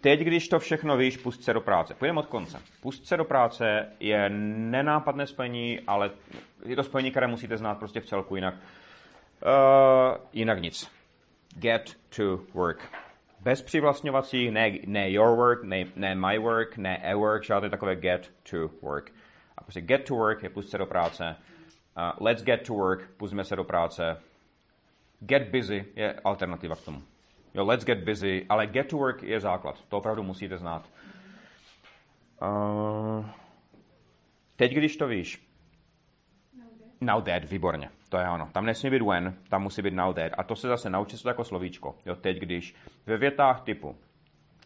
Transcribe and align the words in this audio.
Teď, 0.00 0.20
když 0.20 0.48
to 0.48 0.58
všechno 0.58 0.96
víš, 0.96 1.16
pust 1.16 1.44
se 1.44 1.52
do 1.52 1.60
práce. 1.60 1.94
Půjdeme 1.94 2.20
od 2.20 2.26
konce. 2.26 2.62
Pust 2.82 3.06
se 3.06 3.16
do 3.16 3.24
práce 3.24 3.92
je 4.00 4.30
nenápadné 4.30 5.26
spojení, 5.26 5.80
ale 5.86 6.10
je 6.64 6.76
to 6.76 6.82
spojení, 6.82 7.10
které 7.10 7.26
musíte 7.26 7.56
znát 7.56 7.78
prostě 7.78 8.00
v 8.00 8.06
celku, 8.06 8.36
jinak, 8.36 8.54
uh, 8.54 10.16
jinak 10.32 10.62
nic. 10.62 10.90
Get 11.54 11.96
to 12.16 12.40
work. 12.54 12.88
Bez 13.40 13.62
přivlastňovacích, 13.62 14.50
ne, 14.50 14.72
ne 14.86 15.10
your 15.10 15.36
work, 15.36 15.64
ne, 15.64 15.84
ne 15.96 16.14
my 16.14 16.38
work, 16.38 16.76
ne 16.76 16.96
a 16.96 17.16
work, 17.16 17.44
žádné 17.44 17.70
takové 17.70 17.96
get 17.96 18.32
to 18.50 18.70
work. 18.82 19.12
A 19.58 19.62
prostě 19.62 19.80
get 19.80 20.04
to 20.04 20.14
work 20.14 20.42
je 20.42 20.50
pust 20.50 20.70
se 20.70 20.78
do 20.78 20.86
práce. 20.86 21.36
Uh, 21.96 22.26
let's 22.26 22.42
get 22.42 22.66
to 22.66 22.74
work, 22.74 23.10
pustíme 23.16 23.44
se 23.44 23.56
do 23.56 23.64
práce. 23.64 24.20
Get 25.20 25.48
busy 25.48 25.84
je 25.96 26.20
alternativa 26.24 26.76
k 26.76 26.84
tomu. 26.84 27.02
Jo, 27.54 27.66
let's 27.66 27.84
get 27.84 28.04
busy, 28.04 28.46
ale 28.48 28.66
get 28.66 28.88
to 28.88 28.96
work 28.96 29.22
je 29.22 29.40
základ. 29.40 29.84
To 29.88 29.98
opravdu 29.98 30.22
musíte 30.22 30.56
znát. 30.56 30.88
Uh, 32.42 33.26
teď, 34.56 34.72
když 34.72 34.96
to 34.96 35.08
víš, 35.08 35.46
now 37.00 37.22
that, 37.22 37.44
výborně, 37.44 37.90
to 38.08 38.18
je 38.18 38.28
ono. 38.28 38.48
Tam 38.52 38.66
nesmí 38.66 38.90
být 38.90 39.02
when, 39.02 39.34
tam 39.48 39.62
musí 39.62 39.82
být 39.82 39.94
now 39.94 40.14
that. 40.14 40.32
A 40.38 40.42
to 40.42 40.56
se 40.56 40.68
zase 40.68 40.90
naučí 40.90 41.16
se 41.16 41.28
jako 41.28 41.44
slovíčko. 41.44 41.94
Jo, 42.06 42.14
teď, 42.14 42.38
když 42.38 42.74
ve 43.06 43.16
větách 43.16 43.60
typu, 43.60 43.96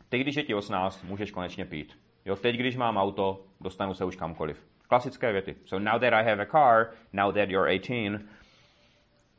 teď, 0.08 0.20
když 0.20 0.36
je 0.36 0.42
ti 0.42 0.54
18, 0.54 1.04
můžeš 1.04 1.30
konečně 1.30 1.64
pít. 1.64 1.98
Jo, 2.24 2.36
teď, 2.36 2.56
když 2.56 2.76
mám 2.76 2.96
auto, 2.96 3.44
dostanu 3.60 3.94
se 3.94 4.04
už 4.04 4.16
kamkoliv. 4.16 4.66
Klasické 4.88 5.32
věty. 5.32 5.56
So 5.64 5.90
now 5.90 6.00
that 6.00 6.12
I 6.12 6.24
have 6.24 6.42
a 6.42 6.46
car, 6.46 6.90
now 7.12 7.32
that 7.34 7.48
you're 7.48 7.74
18, 7.76 8.22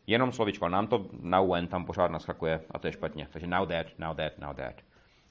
Jenom 0.07 0.31
slovičko, 0.31 0.69
nám 0.69 0.87
to 0.87 1.09
now 1.19 1.51
when 1.51 1.67
tam 1.67 1.85
pořád 1.85 2.11
naskakuje 2.11 2.65
a 2.71 2.79
to 2.79 2.87
je 2.87 2.93
špatně. 2.93 3.27
Takže 3.31 3.47
now 3.47 3.67
that, 3.67 3.87
now 3.99 4.15
that, 4.15 4.37
now 4.37 4.55
that. 4.55 4.75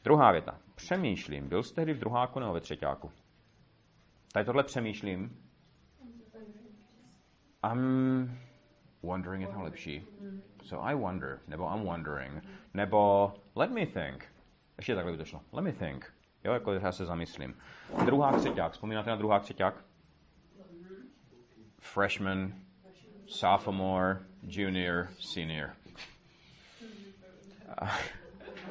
Druhá 0.05 0.33
věta. 0.33 0.59
Přemýšlím. 0.75 1.49
Byl 1.49 1.63
jste 1.63 1.75
tehdy 1.75 1.93
v 1.93 1.99
druháku 1.99 2.41
nebo 2.41 2.53
ve 2.53 2.61
třetíku? 2.61 3.11
Tady 4.33 4.47
tohle 4.47 4.65
přemýšlím. 4.65 5.39
I'm 7.73 8.39
wondering 9.03 9.43
je 9.43 9.49
tam 9.49 9.63
lepší. 9.63 10.07
So 10.63 10.89
I 10.89 10.95
wonder, 10.95 11.41
nebo 11.49 11.75
I'm 11.75 11.85
wondering, 11.85 12.45
nebo 12.75 13.33
let 13.55 13.71
me 13.71 13.87
think. 13.87 14.25
Ještě 14.77 14.95
takhle 14.95 15.13
by 15.13 15.19
to 15.19 15.25
šlo. 15.25 15.41
Let 15.53 15.63
me 15.63 15.73
think. 15.73 16.13
Jo, 16.45 16.53
jako 16.53 16.73
já 16.73 16.93
se 16.93 17.07
zamyslím. 17.07 17.57
Druhák, 18.05 18.37
třeťák. 18.37 18.73
Vzpomínáte 18.73 19.11
na 19.11 19.17
druhák, 19.17 19.43
třeťák? 19.43 19.85
Freshman, 21.81 22.53
sophomore, 23.27 24.19
junior, 24.47 25.09
senior. 25.19 25.71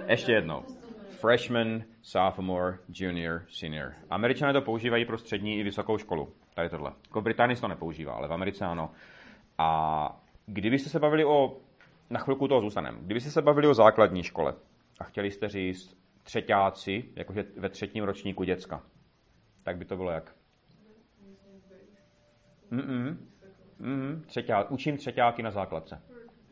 Ještě 0.08 0.32
jednou. 0.32 0.64
Freshman, 1.10 1.84
sophomore, 2.02 2.78
junior, 2.94 3.46
senior. 3.50 3.94
Američané 4.10 4.54
to 4.54 4.62
používají 4.62 5.06
pro 5.06 5.18
střední 5.18 5.60
i 5.60 5.64
vysokou 5.64 5.98
školu. 5.98 6.34
Tady 6.54 6.70
tohle. 6.70 6.92
Jako 7.08 7.22
v 7.22 7.24
Británii 7.24 7.58
to 7.58 7.68
nepoužívá, 7.68 8.14
ale 8.14 8.28
v 8.28 8.34
Americe 8.34 8.66
ano. 8.66 8.92
A 9.58 10.22
kdybyste 10.46 10.90
se 10.90 11.00
bavili 11.00 11.26
o, 11.26 11.58
na 12.10 12.20
chvilku 12.20 12.48
toho 12.48 12.62
zůstaneme, 12.62 12.98
kdybyste 13.02 13.32
se 13.32 13.42
bavili 13.42 13.68
o 13.68 13.74
základní 13.74 14.24
škole 14.24 14.54
a 15.00 15.04
chtěli 15.04 15.32
jste 15.32 15.50
říct 15.50 15.98
třetíáci, 16.24 17.10
jakože 17.16 17.46
ve 17.58 17.70
třetím 17.70 18.04
ročníku 18.04 18.44
děcka, 18.44 18.84
tak 19.64 19.78
by 19.78 19.86
to 19.86 19.98
bylo 19.98 20.12
jak? 20.12 20.36
Mm-mm. 22.72 23.18
Mm, 23.84 24.24
třetí, 24.28 24.54
učím 24.70 24.98
třetíáky 24.98 25.44
na 25.44 25.52
základce. 25.52 26.02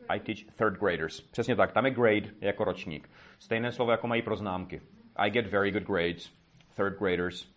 I 0.08 0.20
teach 0.20 0.38
third 0.56 0.78
graders. 0.78 1.20
Přesně 1.20 1.56
tak, 1.56 1.72
tam 1.72 1.86
je 1.86 1.90
grade 1.90 2.30
jako 2.40 2.64
ročník. 2.64 3.10
Stejné 3.38 3.72
slovo, 3.72 3.90
jako 3.90 4.06
mají 4.06 4.22
pro 4.22 4.36
známky. 4.36 4.82
I 5.16 5.30
get 5.30 5.46
very 5.46 5.70
good 5.70 5.82
grades. 5.82 6.32
Third 6.76 6.98
graders. 6.98 7.48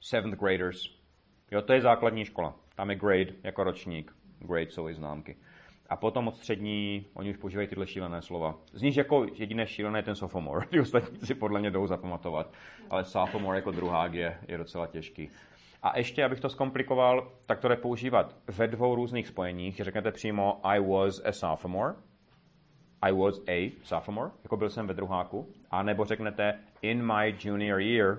Seventh 0.00 0.38
graders. 0.38 1.00
Jo, 1.50 1.62
to 1.62 1.72
je 1.72 1.80
základní 1.80 2.24
škola. 2.24 2.56
Tam 2.74 2.90
je 2.90 2.96
grade 2.96 3.32
jako 3.42 3.64
ročník. 3.64 4.12
Grade 4.38 4.70
jsou 4.70 4.88
i 4.88 4.94
známky. 4.94 5.36
A 5.88 5.96
potom 5.96 6.28
od 6.28 6.36
střední, 6.36 7.06
oni 7.14 7.30
už 7.30 7.36
používají 7.36 7.68
tyhle 7.68 7.86
šílené 7.86 8.22
slova. 8.22 8.58
Z 8.72 8.82
nich 8.82 8.96
jako 8.96 9.26
jediné 9.34 9.66
šílené 9.66 9.98
je 9.98 10.02
ten 10.02 10.14
sophomore. 10.14 10.66
Ty 10.70 10.80
ostatní 10.80 11.18
si 11.18 11.34
podle 11.34 11.60
mě 11.60 11.70
jdou 11.70 11.86
zapamatovat. 11.86 12.52
Ale 12.90 13.04
sophomore 13.04 13.58
jako 13.58 13.70
druhák 13.70 14.14
je, 14.14 14.38
je 14.48 14.58
docela 14.58 14.86
těžký. 14.86 15.30
A 15.82 15.98
ještě, 15.98 16.24
abych 16.24 16.40
to 16.40 16.48
zkomplikoval, 16.48 17.32
tak 17.46 17.60
to 17.60 17.68
jde 17.68 17.76
používat 17.76 18.36
ve 18.58 18.66
dvou 18.66 18.94
různých 18.94 19.28
spojeních. 19.28 19.76
Řeknete 19.76 20.12
přímo 20.12 20.66
I 20.66 20.80
was 20.80 21.20
a 21.24 21.32
sophomore, 21.32 21.94
I 23.02 23.12
was 23.12 23.40
a 23.48 23.72
sophomore, 23.82 24.30
jako 24.42 24.56
byl 24.56 24.70
jsem 24.70 24.86
ve 24.86 24.94
druháku, 24.94 25.52
a 25.70 25.82
nebo 25.82 26.04
řeknete 26.04 26.60
in 26.82 27.06
my 27.06 27.36
junior 27.44 27.80
year 27.80 28.18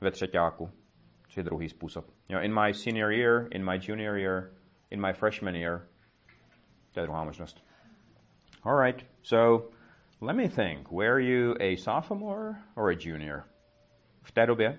ve 0.00 0.10
třetíku, 0.10 0.70
je 1.36 1.42
druhý 1.42 1.68
způsob. 1.68 2.04
You 2.28 2.34
know, 2.34 2.44
in 2.44 2.54
my 2.54 2.74
senior 2.74 3.12
year, 3.12 3.48
in 3.50 3.64
my 3.64 3.78
junior 3.82 4.16
year, 4.16 4.50
in 4.90 5.00
my 5.00 5.12
freshman 5.12 5.54
year. 5.54 5.86
To 6.92 7.00
je 7.00 7.06
druhá 7.06 7.24
možnost. 7.24 7.64
All 8.62 8.84
right, 8.84 9.06
so 9.22 9.68
let 10.20 10.36
me 10.36 10.48
think. 10.48 10.90
Were 10.90 11.20
you 11.20 11.54
a 11.60 11.76
sophomore 11.76 12.54
or 12.74 12.90
a 12.90 12.96
junior? 13.00 13.44
V 14.22 14.32
té 14.32 14.46
době 14.46 14.78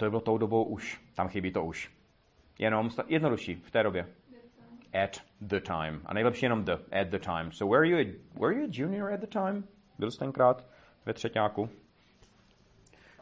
to 0.00 0.10
bylo 0.10 0.20
tou 0.20 0.38
dobou 0.38 0.64
už. 0.64 1.00
Tam 1.14 1.28
chybí 1.28 1.52
to 1.52 1.64
už. 1.64 1.90
Jenom 2.58 2.88
jednodušší 3.06 3.54
v 3.54 3.70
té 3.70 3.82
době. 3.82 4.06
At 5.04 5.20
the 5.40 5.60
time. 5.60 6.00
A 6.06 6.14
nejlepší 6.14 6.46
jenom 6.46 6.64
the, 6.64 6.72
at 6.72 7.08
the 7.08 7.18
time. 7.18 7.52
So 7.52 7.76
were 7.76 7.88
you 7.88 7.96
a, 7.96 8.14
were 8.40 8.54
you 8.54 8.64
a 8.64 8.68
junior 8.70 9.12
at 9.12 9.20
the 9.20 9.26
time? 9.26 9.64
Byl 9.98 10.10
jsi 10.10 10.18
tenkrát 10.18 10.64
ve 11.06 11.12
třetíku? 11.12 11.70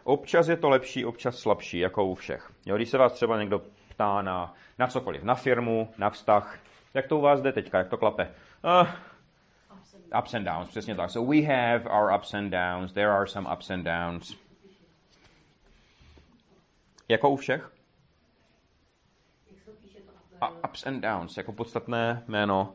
Občas 0.04 0.48
je 0.48 0.56
to 0.56 0.68
lepší, 0.68 1.04
občas 1.04 1.38
slabší, 1.38 1.78
jako 1.78 2.04
u 2.04 2.14
všech. 2.14 2.52
Jo, 2.66 2.76
když 2.76 2.88
se 2.88 2.98
vás 2.98 3.12
třeba 3.12 3.38
někdo 3.38 3.62
ptá 3.88 4.22
na, 4.22 4.54
na 4.78 4.86
cokoliv, 4.86 5.22
na 5.22 5.34
firmu, 5.34 5.88
na 5.98 6.10
vztah, 6.10 6.58
jak 6.94 7.06
to 7.06 7.18
u 7.18 7.20
vás 7.20 7.40
jde 7.40 7.52
teďka, 7.52 7.78
jak 7.78 7.88
to 7.88 7.96
klape? 7.96 8.34
Uh, 8.64 8.88
ups 10.18 10.34
and 10.34 10.44
downs, 10.44 10.68
přesně 10.68 10.94
tak. 10.94 11.10
So 11.10 11.32
we 11.32 11.42
have 11.42 11.90
our 11.90 12.18
ups 12.18 12.34
and 12.34 12.50
downs, 12.50 12.92
there 12.92 13.10
are 13.10 13.26
some 13.26 13.54
ups 13.54 13.70
and 13.70 13.84
downs. 13.84 14.47
Jako 17.08 17.30
u 17.30 17.36
všech? 17.36 17.72
A 20.40 20.48
ups 20.48 20.86
and 20.86 21.00
downs, 21.00 21.36
jako 21.36 21.52
podstatné 21.52 22.24
jméno. 22.28 22.74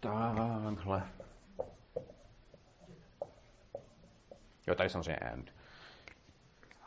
Takhle. 0.00 1.08
Jo, 4.66 4.74
tady 4.74 4.90
samozřejmě 4.90 5.16
and. 5.16 5.50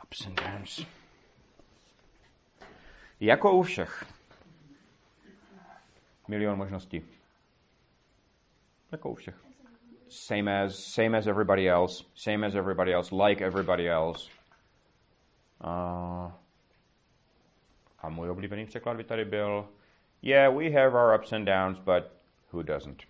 Ups 0.04 0.26
and 0.28 0.42
downs. 0.42 0.86
Jako 3.20 3.54
u 3.54 3.64
všech. 3.64 4.06
Milion 6.28 6.58
možností. 6.58 7.02
Jako 8.92 9.10
u 9.10 9.16
všech. 9.16 9.44
Same 10.10 10.64
as, 10.64 10.76
same 10.76 11.18
as 11.18 11.28
everybody 11.28 11.70
else. 11.70 12.04
Same 12.16 12.48
as 12.48 12.56
everybody 12.56 12.94
else. 12.94 13.16
Like 13.16 13.46
everybody 13.46 13.90
else. 13.90 14.37
A, 15.62 16.38
a 18.00 18.10
můj 18.10 18.30
oblíbený 18.30 18.66
překlad 18.66 18.98
by 18.98 19.04
tady 19.04 19.26
byl 19.26 19.68
Yeah, 20.22 20.56
we 20.58 20.70
have 20.70 20.96
our 20.96 21.20
ups 21.20 21.34
and 21.34 21.46
downs, 21.46 21.80
but 21.80 22.04
who 22.52 22.64
doesn't? 22.64 23.04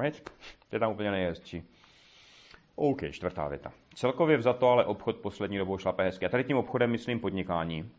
Right? 0.00 0.30
To 0.68 0.76
je 0.76 0.80
tam 0.80 0.92
úplně 0.92 1.10
nejhezčí. 1.10 1.62
OK, 2.74 3.00
čtvrtá 3.10 3.48
věta. 3.48 3.72
Celkově 3.94 4.36
vzato, 4.36 4.68
ale 4.68 4.84
obchod 4.84 5.16
poslední 5.16 5.58
dobou 5.58 5.78
šlape 5.78 6.04
hezky. 6.04 6.26
A 6.26 6.28
tady 6.28 6.44
tím 6.44 6.56
obchodem 6.56 6.90
myslím 6.90 7.20
podnikání. 7.20 7.90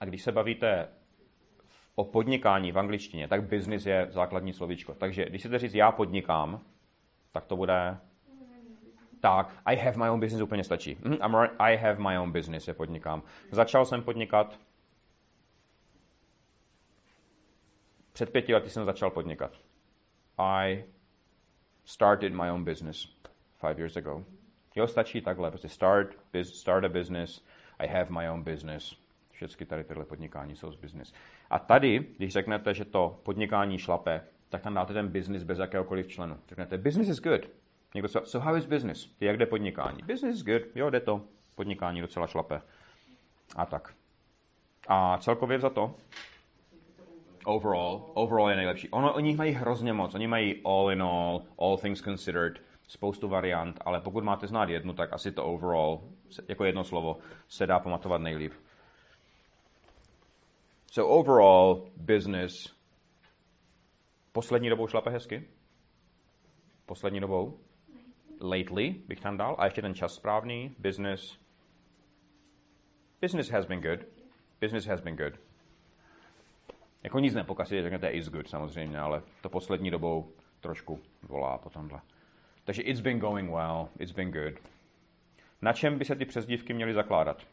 A 0.00 0.04
když 0.04 0.22
se 0.22 0.32
bavíte 0.32 0.88
o 1.94 2.04
podnikání 2.04 2.72
v 2.72 2.78
angličtině, 2.78 3.28
tak 3.28 3.42
business 3.42 3.86
je 3.86 4.06
základní 4.10 4.52
slovíčko. 4.52 4.94
Takže 4.94 5.24
když 5.24 5.42
se 5.42 5.58
říct 5.58 5.74
já 5.74 5.92
podnikám, 5.92 6.60
tak 7.32 7.46
to 7.46 7.56
bude 7.56 7.98
tak, 9.22 9.54
I 9.66 9.76
have 9.76 9.96
my 9.96 10.10
own 10.10 10.20
business 10.20 10.42
úplně 10.42 10.64
stačí. 10.64 10.98
Mm, 11.04 11.12
I'm 11.12 11.40
right, 11.40 11.56
I 11.58 11.76
have 11.76 11.98
my 11.98 12.18
own 12.18 12.32
business, 12.32 12.68
je 12.68 12.74
podnikám. 12.74 13.22
Začal 13.50 13.84
jsem 13.84 14.02
podnikat. 14.02 14.58
Před 18.12 18.30
pěti 18.30 18.54
lety 18.54 18.70
jsem 18.70 18.84
začal 18.84 19.10
podnikat. 19.10 19.52
I 20.38 20.84
started 21.84 22.32
my 22.32 22.50
own 22.50 22.64
business 22.64 23.16
five 23.60 23.74
years 23.78 23.96
ago. 23.96 24.24
Jo, 24.74 24.86
stačí 24.86 25.20
takhle, 25.20 25.50
prostě 25.50 25.68
start, 25.68 26.16
biz, 26.32 26.54
start 26.54 26.84
a 26.84 26.88
business, 26.88 27.44
I 27.78 27.86
have 27.86 28.06
my 28.10 28.30
own 28.30 28.42
business. 28.42 28.96
Všechny 29.30 29.66
tady 29.66 29.84
tyhle 29.84 30.04
podnikání 30.04 30.56
jsou 30.56 30.72
z 30.72 30.76
business. 30.76 31.12
A 31.50 31.58
tady, 31.58 32.06
když 32.16 32.32
řeknete, 32.32 32.74
že 32.74 32.84
to 32.84 33.20
podnikání 33.22 33.78
šlape, 33.78 34.20
tak 34.48 34.62
tam 34.62 34.74
dáte 34.74 34.92
ten 34.92 35.08
business 35.08 35.42
bez 35.42 35.58
jakéhokoliv 35.58 36.08
členu. 36.08 36.38
Řeknete, 36.48 36.78
business 36.78 37.08
is 37.08 37.20
good. 37.20 37.61
Někdo 37.94 38.08
se, 38.08 38.20
so 38.24 38.46
how 38.46 38.56
is 38.56 38.66
business? 38.66 39.08
Jak 39.20 39.36
jde 39.36 39.46
podnikání? 39.46 40.02
Business 40.02 40.36
is 40.36 40.44
good, 40.44 40.62
jo, 40.74 40.90
jde 40.90 41.00
to. 41.00 41.22
Podnikání 41.54 42.00
docela 42.00 42.26
šlape. 42.26 42.62
A 43.56 43.66
tak. 43.66 43.94
A 44.88 45.18
celkově 45.18 45.58
za 45.58 45.70
to, 45.70 45.94
overall, 47.44 48.10
overall 48.14 48.50
je 48.50 48.56
nejlepší. 48.56 48.88
Ono, 48.90 49.14
oni 49.14 49.36
mají 49.36 49.52
hrozně 49.52 49.92
moc. 49.92 50.14
Oni 50.14 50.26
mají 50.26 50.62
all 50.64 50.90
in 50.90 51.02
all, 51.02 51.42
all 51.58 51.78
things 51.78 52.02
considered. 52.02 52.58
spoustu 52.88 53.28
variant, 53.28 53.78
ale 53.84 54.00
pokud 54.00 54.24
máte 54.24 54.46
znát 54.46 54.68
jednu, 54.68 54.92
tak 54.92 55.12
asi 55.12 55.32
to 55.32 55.44
overall, 55.44 56.00
jako 56.48 56.64
jedno 56.64 56.84
slovo, 56.84 57.18
se 57.48 57.66
dá 57.66 57.78
pamatovat 57.78 58.20
nejlíp. 58.20 58.52
So 60.92 61.18
overall, 61.18 61.90
business. 61.96 62.76
Poslední 64.32 64.68
dobou 64.68 64.86
šlape 64.86 65.10
hezky? 65.10 65.48
Poslední 66.86 67.20
dobou? 67.20 67.58
Lately 68.42 68.94
bych 69.08 69.20
tam 69.20 69.36
dal. 69.36 69.56
A 69.58 69.64
ještě 69.64 69.82
ten 69.82 69.94
čas 69.94 70.14
správný. 70.14 70.74
Business. 70.78 71.38
Business 73.20 73.50
has 73.50 73.66
been 73.66 73.80
good. 73.80 74.00
Business 74.60 74.86
has 74.86 75.00
been 75.00 75.16
good. 75.16 75.40
Jako 77.02 77.18
nic 77.18 77.34
nepokazí, 77.34 77.82
řeknete 77.82 78.08
is 78.10 78.28
good 78.28 78.48
samozřejmě, 78.48 78.98
ale 78.98 79.22
to 79.40 79.48
poslední 79.48 79.90
dobou 79.90 80.32
trošku 80.60 81.00
volá 81.22 81.58
po 81.58 81.70
tomhle. 81.70 82.00
Takže 82.64 82.82
it's 82.82 83.00
been 83.00 83.18
going 83.18 83.50
well, 83.50 83.88
it's 83.98 84.12
been 84.12 84.30
good. 84.30 84.54
Na 85.62 85.72
čem 85.72 85.98
by 85.98 86.04
se 86.04 86.16
ty 86.16 86.24
přezdívky 86.24 86.74
měly 86.74 86.94
zakládat? 86.94 87.46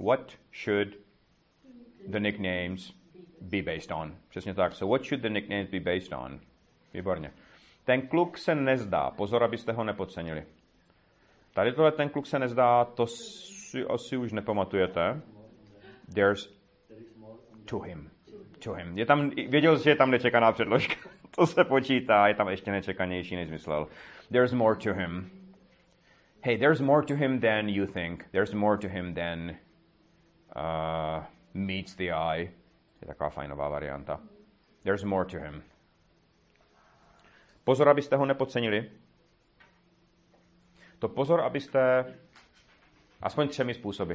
What 0.00 0.38
should 0.52 0.88
the 2.06 2.20
nicknames 2.20 2.92
be 3.40 3.62
based 3.62 3.90
on? 3.90 4.16
Přesně 4.28 4.54
tak. 4.54 4.74
So 4.74 4.98
what 4.98 5.06
should 5.06 5.22
the 5.22 5.28
nicknames 5.28 5.70
be 5.70 5.80
based 5.80 6.12
on? 6.12 6.40
Výborně. 6.94 7.32
Ten 7.84 8.08
kluk 8.08 8.38
se 8.38 8.54
nezdá. 8.54 9.10
Pozor, 9.10 9.44
abyste 9.44 9.72
ho 9.72 9.84
nepodcenili. 9.84 10.44
Tady 11.54 11.72
tohle 11.72 11.92
ten 11.92 12.08
kluk 12.08 12.26
se 12.26 12.38
nezdá, 12.38 12.84
to 12.84 13.06
si 13.06 13.84
asi 13.84 14.16
už 14.16 14.32
nepamatujete. 14.32 15.20
There's 16.14 16.58
to 17.64 17.78
him. 17.78 18.10
To 18.64 18.72
him. 18.72 18.98
Je 18.98 19.06
tam, 19.06 19.30
věděl, 19.30 19.78
že 19.78 19.90
je 19.90 19.96
tam 19.96 20.10
nečekaná 20.10 20.52
předložka. 20.52 20.94
to 21.36 21.46
se 21.46 21.64
počítá, 21.64 22.28
je 22.28 22.34
tam 22.34 22.48
ještě 22.48 22.70
nečekanější, 22.70 23.36
než 23.36 23.50
myslel. 23.50 23.88
There's 24.32 24.52
more 24.52 24.76
to 24.76 24.94
him. 24.94 25.30
Hey, 26.42 26.58
there's 26.58 26.80
more 26.80 27.02
to 27.02 27.14
him 27.14 27.40
than 27.40 27.68
you 27.68 27.86
think. 27.86 28.28
There's 28.32 28.54
more 28.54 28.78
to 28.78 28.88
him 28.88 29.14
than 29.14 29.56
uh, 30.56 31.24
meets 31.54 31.94
the 31.94 32.10
eye. 32.12 32.50
Je 33.00 33.06
taková 33.06 33.30
fajnová 33.30 33.68
varianta. 33.68 34.20
There's 34.82 35.04
more 35.04 35.24
to 35.24 35.38
him. 35.38 35.62
Pozor, 37.68 37.88
abyste 37.88 38.16
ho 38.16 38.26
nepodcenili. 38.26 38.90
To 40.98 41.08
pozor, 41.08 41.40
abyste 41.40 42.04
aspoň 43.22 43.48
třemi 43.48 43.74
způsoby. 43.74 44.14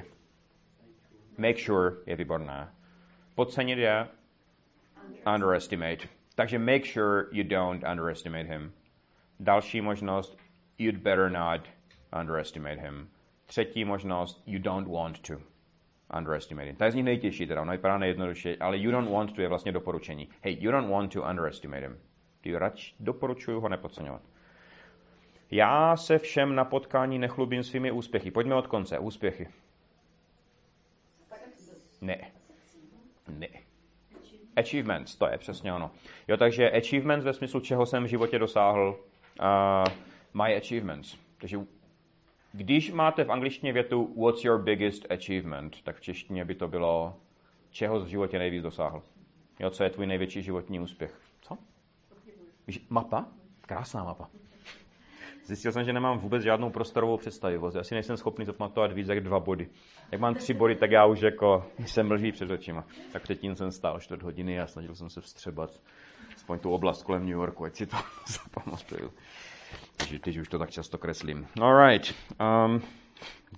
Make 1.38 1.58
sure 1.58 1.96
je 2.06 2.16
výborné. 2.16 2.74
Podcenit 3.36 3.78
je 3.78 4.08
underestimate. 5.36 6.08
Takže 6.36 6.60
make 6.60 6.86
sure 6.86 7.26
you 7.32 7.44
don't 7.44 7.84
underestimate 7.92 8.44
him. 8.44 8.74
Další 9.40 9.82
možnost, 9.82 10.38
you'd 10.78 10.98
better 10.98 11.32
not 11.32 11.62
underestimate 12.22 12.82
him. 12.82 13.10
Třetí 13.46 13.86
možnost, 13.86 14.44
you 14.46 14.60
don't 14.60 14.88
want 14.88 15.20
to 15.20 15.34
underestimate 16.18 16.68
him. 16.68 16.76
To 16.76 16.84
je 16.84 16.92
z 16.92 16.96
nich 16.96 17.06
nejtěžší 17.06 17.48
teda, 17.48 17.62
ono 17.62 17.72
vypadá 17.72 17.98
nejjednodušší, 17.98 18.58
ale 18.58 18.78
you 18.78 18.92
don't 18.92 19.12
want 19.12 19.36
to 19.36 19.42
je 19.42 19.48
vlastně 19.48 19.72
doporučení. 19.72 20.30
Hey, 20.42 20.58
you 20.60 20.72
don't 20.72 20.90
want 20.90 21.14
to 21.14 21.24
underestimate 21.24 21.82
him. 21.88 22.13
Radši 22.52 22.96
doporučuju 23.00 23.60
ho 23.60 23.70
nepodceňovat. 23.70 24.22
Já 25.52 25.98
se 25.98 26.18
všem 26.18 26.56
na 26.56 26.66
potkání 26.66 27.20
nechlubím 27.20 27.64
svými 27.64 27.92
úspěchy. 27.92 28.32
Pojďme 28.32 28.56
od 28.56 28.68
konce. 28.68 29.00
Úspěchy. 29.00 29.48
Ne. 32.02 32.32
Ne. 33.28 33.48
Achievements, 34.56 35.16
to 35.16 35.28
je 35.28 35.38
přesně 35.38 35.74
ono. 35.74 35.92
Jo, 36.28 36.38
takže 36.38 36.72
achievements 36.72 37.26
ve 37.26 37.34
smyslu, 37.34 37.60
čeho 37.60 37.86
jsem 37.86 38.04
v 38.04 38.08
životě 38.08 38.40
dosáhl. 38.40 39.00
Uh, 39.40 39.94
my 40.44 40.56
achievements. 40.56 41.18
Takže 41.38 41.58
když 42.54 42.92
máte 42.92 43.24
v 43.24 43.32
angličtině 43.32 43.74
větu 43.74 44.14
What's 44.24 44.44
your 44.44 44.62
biggest 44.62 45.12
achievement, 45.12 45.82
tak 45.84 45.96
v 45.96 46.02
češtině 46.02 46.46
by 46.46 46.56
to 46.56 46.68
bylo 46.68 47.16
čeho 47.70 48.00
v 48.00 48.08
životě 48.08 48.40
nejvíc 48.40 48.64
dosáhl. 48.64 49.04
Jo, 49.60 49.70
co 49.70 49.84
je 49.84 49.90
tvůj 49.90 50.08
největší 50.08 50.42
životní 50.42 50.80
úspěch? 50.80 51.20
Co? 51.42 51.58
Mapa? 52.90 53.26
Krásná 53.62 54.04
mapa. 54.04 54.30
Zjistil 55.46 55.72
jsem, 55.72 55.84
že 55.84 55.94
nemám 55.94 56.18
vůbec 56.20 56.44
žádnou 56.44 56.70
prostorovou 56.70 57.18
představivost. 57.18 57.76
Já 57.76 57.84
si 57.84 57.94
nejsem 57.94 58.18
schopný 58.18 58.46
zapamatovat 58.46 58.92
víc 58.92 59.08
jak 59.08 59.24
dva 59.24 59.40
body. 59.40 59.70
Jak 60.12 60.22
mám 60.22 60.36
tři 60.36 60.54
body, 60.54 60.76
tak 60.76 60.92
já 60.92 61.06
už 61.06 61.22
jako 61.22 61.66
jsem 61.86 62.08
mlží 62.08 62.32
před 62.32 62.52
očima. 62.52 62.86
Tak 63.14 63.22
předtím 63.22 63.56
jsem 63.56 63.72
stál 63.72 64.00
čtvrt 64.00 64.24
hodiny 64.24 64.60
a 64.60 64.68
snažil 64.68 64.96
jsem 64.96 65.10
se 65.10 65.22
vstřebat 65.22 65.82
aspoň 66.36 66.60
tu 66.60 66.72
oblast 66.72 67.04
kolem 67.04 67.22
New 67.22 67.32
Yorku, 67.32 67.66
ať 67.66 67.76
si 67.76 67.86
to 67.86 67.98
zapamatuju. 68.28 69.14
Takže 69.98 70.20
teď 70.20 70.38
už 70.38 70.48
to 70.48 70.60
tak 70.60 70.72
často 70.72 70.98
kreslím. 70.98 71.48
Alright. 71.62 72.16
Um, 72.66 72.82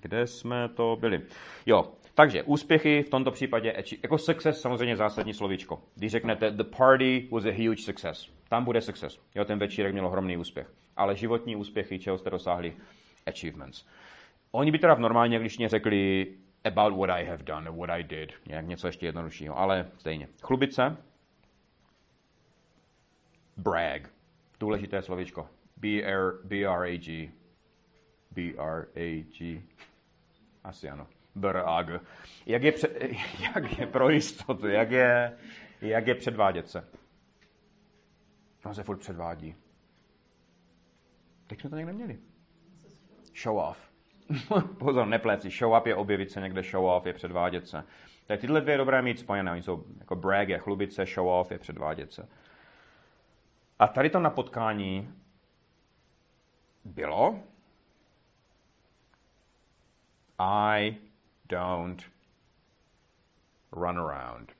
kde 0.02 0.26
jsme 0.26 0.68
to 0.68 0.96
byli? 1.00 1.22
Jo, 1.66 1.92
takže 2.14 2.42
úspěchy 2.42 3.02
v 3.02 3.10
tomto 3.10 3.30
případě, 3.30 3.74
jako 4.02 4.18
success 4.18 4.60
samozřejmě 4.60 4.96
zásadní 4.96 5.34
slovíčko. 5.34 5.82
Když 5.94 6.12
řeknete 6.12 6.50
the 6.50 6.64
party 6.64 7.28
was 7.32 7.44
a 7.44 7.50
huge 7.50 7.82
success, 7.82 8.35
tam 8.48 8.64
bude 8.64 8.80
success. 8.80 9.20
Jo, 9.34 9.44
ten 9.44 9.58
večírek 9.58 9.92
měl 9.92 10.06
ohromný 10.06 10.36
úspěch. 10.36 10.72
Ale 10.96 11.16
životní 11.16 11.56
úspěchy, 11.56 11.98
čeho 11.98 12.18
jste 12.18 12.30
dosáhli, 12.30 12.76
achievements. 13.26 13.86
Oni 14.50 14.72
by 14.72 14.78
teda 14.78 14.94
v 14.94 15.00
normálně 15.00 15.36
angličtině 15.36 15.68
řekli 15.68 16.26
about 16.64 16.98
what 16.98 17.10
I 17.10 17.24
have 17.24 17.42
done, 17.42 17.70
what 17.70 17.90
I 17.90 18.04
did, 18.04 18.32
nějak 18.46 18.66
něco 18.66 18.86
ještě 18.86 19.06
jednoduššího, 19.06 19.58
ale 19.58 19.86
stejně. 19.98 20.28
Chlubit 20.42 20.74
se, 20.74 20.96
brag, 23.56 24.02
důležité 24.60 25.02
slovíčko. 25.02 25.48
B-R, 25.76 26.32
B-R-A-G. 26.44 27.30
B-R-A-G. 28.30 29.62
Asi 30.64 30.88
ano. 30.88 31.06
B-R-A-G. 31.34 32.00
Jak 32.46 32.62
je, 32.62 32.72
před, 32.72 33.02
jak 33.54 33.78
je 33.78 33.86
pro 33.86 34.10
jistotu, 34.10 34.68
jak 34.68 34.90
je, 34.90 35.32
jak 35.80 36.06
je 36.06 36.14
předvádět 36.14 36.68
se? 36.68 36.88
No 38.66 38.74
se 38.74 38.82
furt 38.82 38.98
předvádí. 38.98 39.54
Teď 41.46 41.60
jsme 41.60 41.70
to 41.70 41.76
někde 41.76 41.92
měli. 41.92 42.18
Show 43.42 43.58
off. 43.58 43.90
Pozor, 44.78 45.06
nepleci. 45.06 45.50
Show 45.50 45.78
up 45.78 45.86
je 45.86 45.94
objevit 45.94 46.30
se 46.30 46.40
někde, 46.40 46.62
show 46.62 46.86
off 46.86 47.06
je 47.06 47.12
předvádět 47.12 47.68
se. 47.68 47.84
Tak 48.26 48.40
tyhle 48.40 48.60
dvě 48.60 48.74
je 48.74 48.78
dobré 48.78 49.02
mít 49.02 49.18
spojené. 49.18 49.52
Oni 49.52 49.62
jsou 49.62 49.84
jako 49.98 50.16
brag 50.16 50.48
je 50.48 50.58
chlubit 50.58 50.92
se, 50.92 51.06
show 51.06 51.28
off 51.28 51.50
je 51.50 51.58
předvádět 51.58 52.12
se. 52.12 52.28
A 53.78 53.86
tady 53.86 54.10
to 54.10 54.20
na 54.20 54.30
potkání 54.30 55.14
bylo 56.84 57.40
I 60.38 60.96
don't 61.48 62.02
run 63.72 63.98
around. 63.98 64.52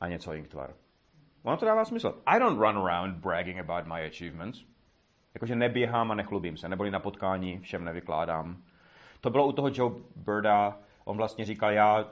A 0.00 0.08
něco 0.08 0.32
tvar. 0.48 0.74
Ono 1.42 1.56
to 1.56 1.66
dává 1.66 1.84
smysl. 1.84 2.22
I 2.26 2.38
don't 2.38 2.58
run 2.58 2.76
around 2.76 3.16
bragging 3.16 3.58
about 3.58 3.86
my 3.86 4.06
achievements. 4.06 4.64
Jakože 5.34 5.56
neběhám 5.56 6.10
a 6.10 6.14
nechlubím 6.14 6.56
se, 6.56 6.68
neboli 6.68 6.90
na 6.90 7.00
potkání 7.00 7.58
všem 7.58 7.84
nevykládám. 7.84 8.62
To 9.20 9.30
bylo 9.30 9.46
u 9.46 9.52
toho 9.52 9.70
Joe 9.74 9.94
Birda, 10.16 10.78
on 11.04 11.16
vlastně 11.16 11.44
říkal, 11.44 11.72
já 11.72 12.04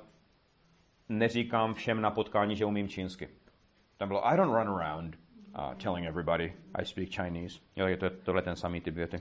neříkám 1.08 1.74
všem 1.74 2.00
na 2.00 2.10
potkání, 2.10 2.56
že 2.56 2.64
umím 2.64 2.88
čínsky. 2.88 3.28
Tam 3.96 4.08
bylo, 4.08 4.26
I 4.26 4.36
don't 4.36 4.54
run 4.54 4.68
around 4.68 5.16
uh, 5.58 5.74
telling 5.74 6.06
everybody 6.06 6.54
I 6.74 6.84
speak 6.84 7.08
Chinese. 7.08 7.60
Jo, 7.76 7.86
je 7.86 7.96
to 7.96 8.10
tohle 8.10 8.42
ten 8.42 8.56
samý 8.56 8.80
typ 8.80 8.94
věty. 8.94 9.18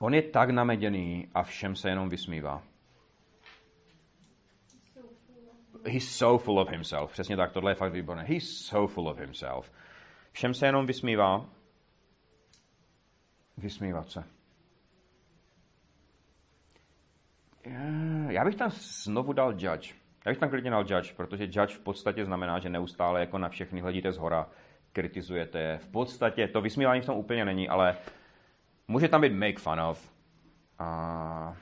On 0.00 0.14
je 0.14 0.22
tak 0.22 0.50
nameděný 0.50 1.28
a 1.34 1.42
všem 1.42 1.76
se 1.76 1.88
jenom 1.88 2.08
vysmívá. 2.08 2.62
He's 5.84 6.16
so 6.16 6.44
full 6.44 6.58
of 6.60 6.68
himself. 6.68 7.12
Přesně 7.12 7.36
tak, 7.36 7.52
tohle 7.52 7.70
je 7.70 7.74
fakt 7.74 7.92
výborné. 7.92 8.22
He's 8.22 8.66
so 8.66 8.94
full 8.94 9.08
of 9.08 9.18
himself. 9.18 9.72
Všem 10.32 10.54
se 10.54 10.66
jenom 10.66 10.86
vysmívá. 10.86 11.44
Vysmívat 13.56 14.10
se. 14.10 14.24
Já 18.28 18.44
bych 18.44 18.54
tam 18.54 18.70
znovu 18.70 19.32
dal 19.32 19.50
judge. 19.52 19.94
Já 20.26 20.32
bych 20.32 20.38
tam 20.38 20.50
klidně 20.50 20.70
dal 20.70 20.84
judge, 20.88 21.14
protože 21.16 21.44
judge 21.44 21.74
v 21.74 21.80
podstatě 21.80 22.24
znamená, 22.24 22.58
že 22.58 22.68
neustále 22.68 23.20
jako 23.20 23.38
na 23.38 23.48
všechny 23.48 23.80
hledíte 23.80 24.12
zhora, 24.12 24.48
kritizujete. 24.92 25.78
V 25.78 25.88
podstatě 25.88 26.48
to 26.48 26.60
vysmívání 26.60 27.00
v 27.00 27.06
tom 27.06 27.16
úplně 27.16 27.44
není, 27.44 27.68
ale 27.68 27.96
může 28.88 29.08
tam 29.08 29.20
být 29.20 29.32
make 29.32 29.58
fun 29.58 29.80
of. 29.80 30.12
A 30.78 31.56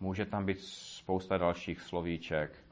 může 0.00 0.24
tam 0.24 0.46
být 0.46 0.60
spousta 0.60 1.38
dalších 1.38 1.80
slovíček. 1.80 2.63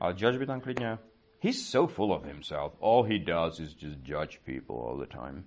Ale 0.00 0.14
judge 0.16 0.38
by 0.38 0.46
tam 0.46 0.60
klidně... 0.60 0.98
He's 1.42 1.70
so 1.70 1.92
full 1.94 2.12
of 2.12 2.24
himself. 2.24 2.76
All 2.82 3.02
he 3.02 3.18
does 3.18 3.60
is 3.60 3.82
just 3.82 3.98
judge 4.04 4.38
people 4.44 4.76
all 4.88 4.98
the 4.98 5.06
time. 5.06 5.44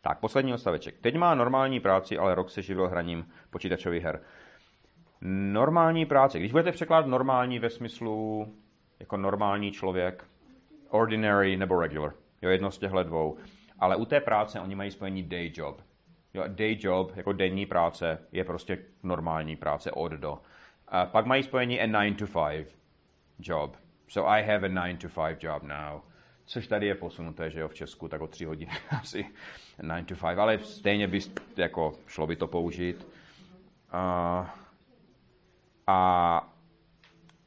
Tak, 0.00 0.20
poslední 0.20 0.54
odstaveček. 0.54 0.98
Teď 0.98 1.16
má 1.16 1.34
normální 1.34 1.80
práci, 1.80 2.18
ale 2.18 2.34
rok 2.34 2.50
se 2.50 2.62
živil 2.62 2.88
hraním 2.88 3.28
počítačových 3.50 4.04
her. 4.04 4.22
Normální 5.52 6.06
práce. 6.06 6.38
Když 6.38 6.52
budete 6.52 6.72
překládat 6.72 7.06
normální 7.06 7.58
ve 7.58 7.70
smyslu 7.70 8.48
jako 9.00 9.16
normální 9.16 9.72
člověk, 9.72 10.24
ordinary 10.88 11.56
nebo 11.56 11.80
regular. 11.80 12.12
Jo, 12.42 12.50
jedno 12.50 12.70
z 12.70 12.78
těchto 12.78 13.02
dvou. 13.02 13.36
Ale 13.78 13.96
u 13.96 14.04
té 14.04 14.20
práce 14.20 14.60
oni 14.60 14.74
mají 14.74 14.90
spojení 14.90 15.22
day 15.22 15.52
job. 15.54 15.82
Jo, 16.34 16.44
day 16.46 16.78
job, 16.80 17.16
jako 17.16 17.32
denní 17.32 17.66
práce, 17.66 18.18
je 18.32 18.44
prostě 18.44 18.78
normální 19.02 19.56
práce 19.56 19.92
od 19.92 20.12
do. 20.12 20.38
A 20.88 21.06
pak 21.06 21.26
mají 21.26 21.42
spojení 21.42 21.80
a 21.80 21.86
9 21.86 22.18
to 22.18 22.26
5 22.26 22.77
job. 23.38 23.76
So 24.08 24.30
I 24.30 24.42
have 24.42 24.66
a 24.66 24.68
9 24.68 25.00
to 25.00 25.08
5 25.08 25.44
job 25.44 25.62
now. 25.62 26.00
Což 26.46 26.66
tady 26.66 26.86
je 26.86 26.94
posunuté, 26.94 27.50
že 27.50 27.60
jo, 27.60 27.68
v 27.68 27.74
Česku, 27.74 28.08
tak 28.08 28.20
o 28.20 28.26
tři 28.26 28.44
hodiny 28.44 28.72
asi 29.00 29.26
9 29.82 30.06
to 30.06 30.14
5, 30.14 30.38
ale 30.38 30.58
stejně 30.58 31.08
by, 31.08 31.20
jako, 31.56 31.94
šlo 32.06 32.26
by 32.26 32.36
to 32.36 32.46
použít. 32.46 33.06
A, 33.90 34.56
a 35.86 36.52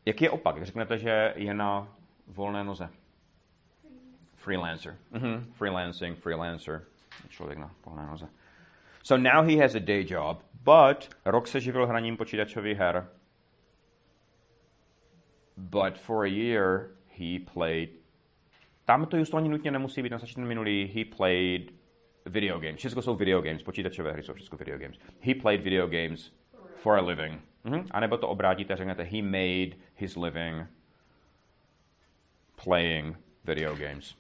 jaký 0.06 0.24
je 0.24 0.30
opak? 0.30 0.56
Jak 0.56 0.66
řeknete, 0.66 0.98
že 0.98 1.34
je 1.36 1.54
na 1.54 1.88
volné 2.28 2.64
noze? 2.64 2.90
Freelancer. 4.36 4.98
Mm-hmm. 5.14 5.44
Freelancing, 5.54 6.18
freelancer. 6.18 6.82
Člověk 7.30 7.60
na 7.60 7.72
volné 7.86 8.06
noze. 8.06 8.28
So 9.04 9.32
now 9.32 9.46
he 9.46 9.62
has 9.62 9.76
a 9.76 9.80
day 9.80 10.06
job, 10.10 10.44
but 10.54 11.10
rok 11.26 11.48
se 11.48 11.60
živil 11.60 11.88
hraním 11.88 12.18
počítačových 12.18 12.78
her. 12.78 13.08
But 15.70 15.98
for 15.98 16.26
a 16.26 16.30
year 16.30 16.96
he 17.18 17.40
played 17.54 17.90
tam 18.86 19.06
to 19.06 19.18
just 19.18 19.34
ani 19.34 19.50
nutně 19.50 19.72
nemusí 19.72 20.02
být 20.02 20.12
na 20.12 20.18
začátku 20.18 20.42
minulý. 20.42 20.92
He 20.96 21.06
played 21.06 21.74
video 22.26 22.60
games. 22.60 22.80
Všechno 22.80 23.02
jsou 23.02 23.16
video 23.16 23.42
games. 23.42 23.64
Počítačové 23.64 24.12
hry 24.12 24.24
jsou 24.24 24.34
všechno 24.34 24.58
video 24.58 24.78
games. 24.78 24.98
He 25.22 25.36
played 25.36 25.62
video 25.62 25.88
games 25.88 26.34
for 26.76 26.98
a 26.98 27.02
living. 27.02 27.42
Mm-hmm. 27.66 27.88
A 27.92 28.00
nebo 28.00 28.18
to 28.18 28.28
obrátíte 28.28 28.76
řeknete, 28.76 29.04
he 29.04 29.22
made 29.22 29.78
his 29.96 30.16
living 30.16 30.68
playing 32.64 33.18
video 33.44 33.76
games. 33.76 34.16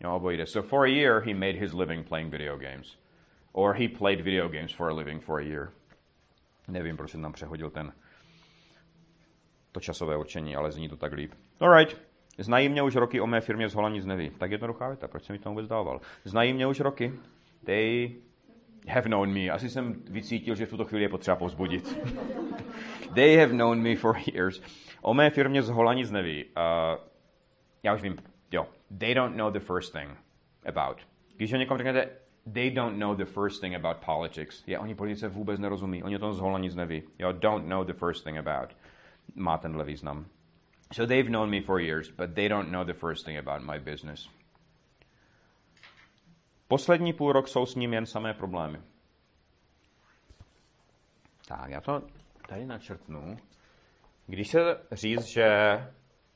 Jo, 0.00 0.16
obojí. 0.16 0.46
So 0.46 0.68
for 0.68 0.84
a 0.84 0.88
year, 0.88 1.20
he 1.20 1.34
made 1.34 1.58
his 1.58 1.72
living 1.72 2.08
playing 2.08 2.30
video 2.30 2.58
games. 2.58 2.98
Or 3.52 3.74
he 3.74 3.88
played 3.88 4.20
video 4.20 4.48
games 4.48 4.72
for 4.72 4.90
a 4.90 4.94
living 4.94 5.22
for 5.22 5.40
a 5.40 5.44
year. 5.44 5.70
Nevím, 6.68 6.96
proč 6.96 7.10
jsem 7.10 7.22
tam 7.22 7.32
přehodil 7.32 7.70
ten 7.70 7.92
to 9.72 9.80
časové 9.80 10.16
určení, 10.16 10.56
ale 10.56 10.72
zní 10.72 10.88
to 10.88 10.96
tak 10.96 11.12
líp. 11.12 11.32
Alright. 11.60 12.00
Znají 12.38 12.68
mě 12.68 12.82
už 12.82 12.96
roky, 12.96 13.20
o 13.20 13.26
mé 13.26 13.40
firmě 13.40 13.68
z 13.68 13.74
Hola 13.74 13.88
nic 13.88 14.06
neví. 14.06 14.30
Tak 14.30 14.50
jednoduchá 14.50 14.88
věta, 14.88 15.08
proč 15.08 15.24
jsem 15.24 15.34
mi 15.34 15.38
to 15.38 15.48
vůbec 15.48 15.66
dával? 15.66 16.00
Znají 16.24 16.52
mě 16.52 16.66
už 16.66 16.80
roky. 16.80 17.12
They 17.64 18.14
have 18.88 19.08
known 19.08 19.32
me. 19.32 19.48
Asi 19.48 19.70
jsem 19.70 20.02
vycítil, 20.10 20.54
že 20.54 20.66
v 20.66 20.70
tuto 20.70 20.84
chvíli 20.84 21.04
je 21.04 21.08
potřeba 21.08 21.36
povzbudit. 21.36 21.98
They 23.14 23.36
have 23.36 23.52
known 23.52 23.82
me 23.82 23.96
for 23.96 24.16
years. 24.34 24.62
O 25.02 25.14
mé 25.14 25.30
firmě 25.30 25.62
z 25.62 25.68
Hola 25.68 25.94
nic 25.94 26.10
neví. 26.10 26.44
Uh, 26.44 26.52
já 27.82 27.94
už 27.94 28.02
vím, 28.02 28.16
jo. 28.52 28.66
They 28.98 29.14
don't 29.14 29.36
know 29.36 29.52
the 29.52 29.60
first 29.60 29.92
thing 29.92 30.10
about. 30.66 30.98
Když 31.36 31.52
o 31.52 31.56
někom 31.56 31.76
řeknete, 31.76 32.10
they 32.52 32.70
don't 32.70 32.98
know 32.98 33.16
the 33.16 33.24
first 33.24 33.60
thing 33.60 33.74
about 33.74 33.96
politics. 33.96 34.62
Je, 34.66 34.78
oni 34.78 34.94
politice 34.94 35.28
vůbec 35.28 35.60
nerozumí. 35.60 36.02
Oni 36.02 36.16
o 36.16 36.18
tom 36.18 36.32
z 36.32 36.38
Hola 36.38 36.58
nic 36.58 36.74
neví. 36.74 37.02
Jo, 37.18 37.32
don't 37.32 37.68
know 37.68 37.84
the 37.84 37.92
first 37.92 38.24
thing 38.24 38.38
about. 38.38 38.76
Má 39.34 39.58
tenhle 39.58 39.84
význam. 39.84 40.26
So 40.92 41.06
they've 41.06 41.30
known 41.30 41.50
me 41.50 41.60
for 41.60 41.80
years, 41.80 42.10
but 42.10 42.34
they 42.34 42.48
don't 42.48 42.70
know 42.70 42.84
the 42.84 42.92
first 42.92 43.24
thing 43.24 43.38
about 43.38 43.62
my 43.62 43.78
business. 43.78 44.28
Poslední 46.68 47.12
půl 47.12 47.32
rok 47.32 47.48
jsou 47.48 47.66
s 47.66 47.74
ním 47.74 47.92
jen 47.92 48.06
samé 48.06 48.34
problémy. 48.34 48.80
Tak, 51.48 51.70
já 51.70 51.80
to 51.80 52.02
tady 52.48 52.66
načrtnu. 52.66 53.36
Když 54.26 54.48
se 54.48 54.58
říct, 54.92 55.24
že 55.24 55.48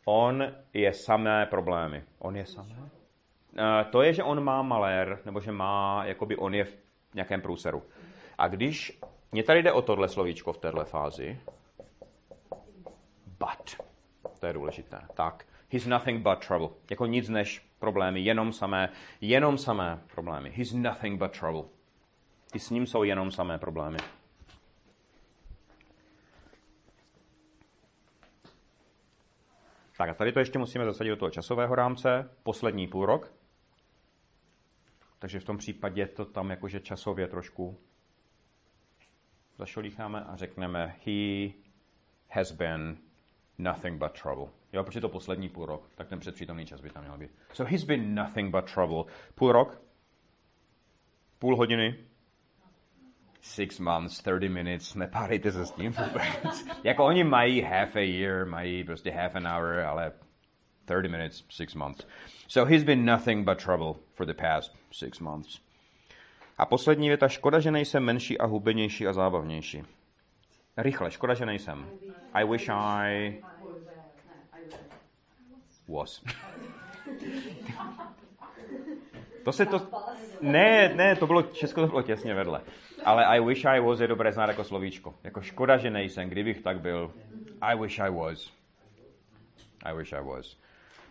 on 0.04 0.44
je 0.72 0.92
samé 0.92 1.46
problémy. 1.46 2.04
On 2.18 2.36
je 2.36 2.46
samé? 2.46 2.76
Uh, 2.78 3.90
to 3.90 4.02
je, 4.02 4.12
že 4.12 4.22
on 4.22 4.44
má 4.44 4.62
malér, 4.62 5.18
nebo 5.24 5.40
že 5.40 5.52
má, 5.52 6.04
jakoby 6.04 6.36
on 6.36 6.54
je 6.54 6.64
v 6.64 6.76
nějakém 7.14 7.42
průseru. 7.42 7.82
A 8.38 8.48
když, 8.48 9.00
mě 9.32 9.42
tady 9.42 9.62
jde 9.62 9.72
o 9.72 9.82
tohle 9.82 10.08
slovíčko 10.08 10.52
v 10.52 10.58
této 10.58 10.84
fázi, 10.84 11.40
but 13.38 13.86
to 14.40 14.46
je 14.46 14.52
důležité. 14.52 15.02
Tak, 15.14 15.46
he's 15.72 15.86
nothing 15.86 16.22
but 16.22 16.46
trouble. 16.46 16.68
Jako 16.90 17.06
nic 17.06 17.28
než 17.28 17.66
problémy, 17.78 18.20
jenom 18.20 18.52
samé, 18.52 18.88
jenom 19.20 19.58
samé 19.58 20.02
problémy. 20.14 20.50
He's 20.50 20.72
nothing 20.72 21.18
but 21.18 21.38
trouble. 21.38 21.70
I 22.54 22.58
s 22.58 22.70
ním 22.70 22.86
jsou 22.86 23.02
jenom 23.02 23.30
samé 23.30 23.58
problémy. 23.58 23.98
Tak 29.96 30.10
a 30.10 30.14
tady 30.14 30.32
to 30.32 30.38
ještě 30.38 30.58
musíme 30.58 30.84
zasadit 30.84 31.10
do 31.10 31.16
toho 31.16 31.30
časového 31.30 31.74
rámce. 31.74 32.30
Poslední 32.42 32.86
půl 32.86 33.06
rok. 33.06 33.32
Takže 35.18 35.40
v 35.40 35.44
tom 35.44 35.58
případě 35.58 36.06
to 36.06 36.24
tam 36.24 36.50
jakože 36.50 36.80
časově 36.80 37.28
trošku 37.28 37.78
zašolícháme 39.58 40.24
a 40.24 40.36
řekneme 40.36 40.96
he 41.06 41.52
has 42.30 42.52
been 42.52 43.03
nothing 43.58 43.98
but 43.98 44.12
trouble. 44.22 44.46
Jo, 44.72 44.84
protože 44.84 45.00
to 45.00 45.08
poslední 45.08 45.48
půl 45.48 45.66
rok, 45.66 45.88
tak 45.94 46.08
ten 46.08 46.20
předpřítomný 46.20 46.66
čas 46.66 46.80
by 46.80 46.90
tam 46.90 47.02
měl 47.02 47.18
být. 47.18 47.30
So 47.52 47.70
he's 47.70 47.84
been 47.84 48.14
nothing 48.14 48.50
but 48.50 48.72
trouble. 48.74 49.12
Půl 49.34 49.52
rok, 49.52 49.82
půl 51.38 51.56
hodiny, 51.56 51.96
six 53.40 53.78
months, 53.78 54.22
30 54.22 54.48
minutes, 54.48 54.94
nepárejte 54.94 55.52
se 55.52 55.66
s 55.66 55.70
tím 55.70 55.92
vůbec. 55.92 56.66
jako 56.84 57.04
oni 57.04 57.24
mají 57.24 57.60
half 57.60 57.96
a 57.96 58.00
year, 58.00 58.46
mají 58.46 58.84
prostě 58.84 59.10
half 59.10 59.36
an 59.36 59.48
hour, 59.48 59.80
ale 59.80 60.12
30 60.84 61.08
minutes, 61.08 61.44
six 61.50 61.74
months. 61.74 62.06
So 62.48 62.70
he's 62.70 62.84
been 62.84 63.04
nothing 63.04 63.44
but 63.44 63.64
trouble 63.64 63.94
for 64.14 64.26
the 64.26 64.34
past 64.34 64.76
six 64.92 65.20
months. 65.20 65.60
A 66.58 66.66
poslední 66.66 67.08
věta, 67.08 67.28
škoda, 67.28 67.60
že 67.60 67.70
nejsem 67.70 68.04
menší 68.04 68.38
a 68.38 68.46
hubenější 68.46 69.06
a 69.06 69.12
zábavnější. 69.12 69.82
Rychle, 70.76 71.10
škoda, 71.10 71.34
že 71.34 71.46
nejsem. 71.46 71.88
I 72.32 72.44
wish 72.44 72.68
I 72.68 73.42
was. 75.88 76.24
To 79.44 79.52
se 79.52 79.66
to... 79.66 79.88
Ne, 80.40 80.94
ne, 80.94 81.16
to 81.16 81.26
bylo, 81.26 81.42
Česko 81.42 81.80
to 81.80 81.86
bylo 81.86 82.02
těsně 82.02 82.34
vedle. 82.34 82.60
Ale 83.04 83.24
I 83.24 83.40
wish 83.40 83.64
I 83.64 83.80
was 83.80 84.00
je 84.00 84.06
dobré 84.06 84.32
znát 84.32 84.48
jako 84.48 84.64
slovíčko. 84.64 85.14
Jako 85.24 85.40
škoda, 85.40 85.76
že 85.76 85.90
nejsem, 85.90 86.28
kdybych 86.28 86.62
tak 86.62 86.80
byl. 86.80 87.14
I 87.60 87.78
wish 87.78 87.98
I 87.98 88.10
was. 88.10 88.52
I 89.84 89.96
wish 89.96 90.12
I 90.12 90.24
was. 90.24 90.56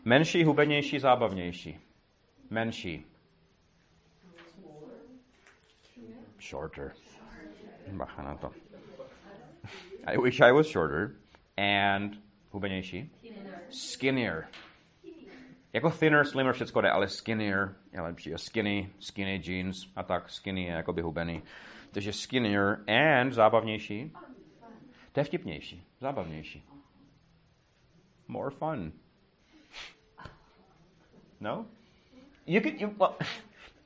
Menší, 0.06 0.44
hubenější, 0.44 1.00
zábavnější. 1.00 1.80
Menší. 2.50 3.06
Shorter. 6.40 6.92
Bacha 7.92 8.24
na 8.24 8.36
to. 8.36 8.63
I 10.06 10.18
wish 10.18 10.42
I 10.42 10.52
was 10.52 10.68
shorter. 10.68 11.16
And 11.58 12.18
hubenější. 12.52 13.12
Skinnier. 13.70 14.48
Jako 15.74 15.90
thinner, 15.90 16.26
slimmer, 16.26 16.54
všecko 16.54 16.82
jde, 16.82 16.90
ale 16.90 17.08
skinnier 17.08 17.76
je 17.94 18.02
lepší. 18.02 18.34
A 18.34 18.38
skinny, 18.38 18.90
skinny 19.00 19.42
jeans 19.44 19.88
a 19.96 20.04
tak 20.04 20.30
skinny 20.30 20.64
je 20.64 20.72
jako 20.72 20.94
by 20.94 21.02
hubený. 21.02 21.44
Takže 21.92 22.14
skinnier 22.14 22.84
and 22.88 23.32
zábavnější. 23.32 24.12
To 25.12 25.20
je 25.20 25.24
vtipnější, 25.24 25.84
zábavnější. 26.00 26.64
More 28.28 28.56
fun. 28.56 28.92
No? 31.40 31.66
You 32.46 32.62
could, 32.62 32.82
you, 32.82 32.88
well, 33.00 33.16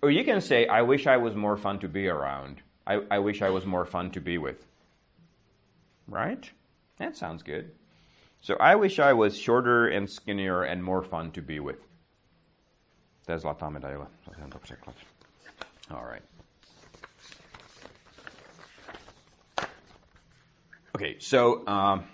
or 0.02 0.10
you 0.18 0.24
can 0.24 0.42
say, 0.42 0.68
I 0.68 0.82
wish 0.82 1.08
I 1.08 1.18
was 1.18 1.36
more 1.36 1.58
fun 1.58 1.80
to 1.80 1.88
be 1.88 2.10
around. 2.10 2.62
I, 2.88 2.96
I 3.12 3.20
wish 3.20 3.42
I 3.42 3.50
was 3.50 3.66
more 3.66 3.86
fun 3.86 4.12
to 4.12 4.22
be 4.22 4.38
with. 4.38 4.68
Right? 6.08 6.50
That 6.98 7.16
sounds 7.16 7.44
good. 7.44 7.72
So 8.42 8.56
I 8.60 8.76
wish 8.76 9.00
I 9.00 9.14
was 9.14 9.38
shorter 9.38 9.88
and 9.88 10.10
skinnier 10.10 10.64
and 10.64 10.84
more 10.84 11.04
fun 11.04 11.32
to 11.32 11.42
be 11.42 11.60
with. 11.60 11.78
Tento. 14.40 14.60
All 15.92 16.06
right. 16.06 16.22
Okay, 20.96 21.20
so 21.20 21.68
um, 21.68 22.06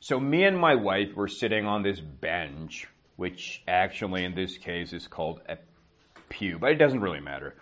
so 0.00 0.18
me 0.18 0.44
and 0.44 0.58
my 0.58 0.74
wife 0.74 1.14
were 1.14 1.28
sitting 1.28 1.66
on 1.66 1.82
this 1.82 2.00
bench, 2.00 2.86
which 3.16 3.62
actually 3.66 4.24
in 4.24 4.34
this 4.34 4.58
case 4.58 4.92
is 4.92 5.06
called 5.06 5.40
a 5.48 5.56
pew, 6.28 6.58
but 6.58 6.72
it 6.72 6.76
doesn't 6.76 7.00
really 7.00 7.20
matter. 7.20 7.54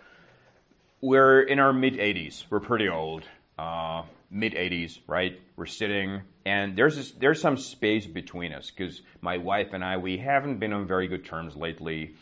We're 1.01 1.43
in 1.43 1.61
our 1.61 1.73
mid 1.73 1.95
80s. 1.95 2.45
We're 2.51 2.61
pretty 2.61 2.89
old. 2.89 3.23
Uh, 3.57 4.03
mid 4.31 4.55
80s, 4.55 4.99
right? 5.07 5.41
We're 5.57 5.67
sitting, 5.67 6.23
and 6.45 6.77
there's 6.77 6.97
this, 6.97 7.13
there's 7.13 7.41
some 7.41 7.57
space 7.57 8.07
between 8.07 8.53
us 8.53 8.71
because 8.71 9.03
my 9.21 9.39
wife 9.39 9.73
and 9.73 9.85
I 9.85 9.97
we 9.97 10.19
haven't 10.19 10.59
been 10.59 10.73
on 10.73 10.87
very 10.87 11.07
good 11.09 11.25
terms 11.25 11.57
lately, 11.57 12.15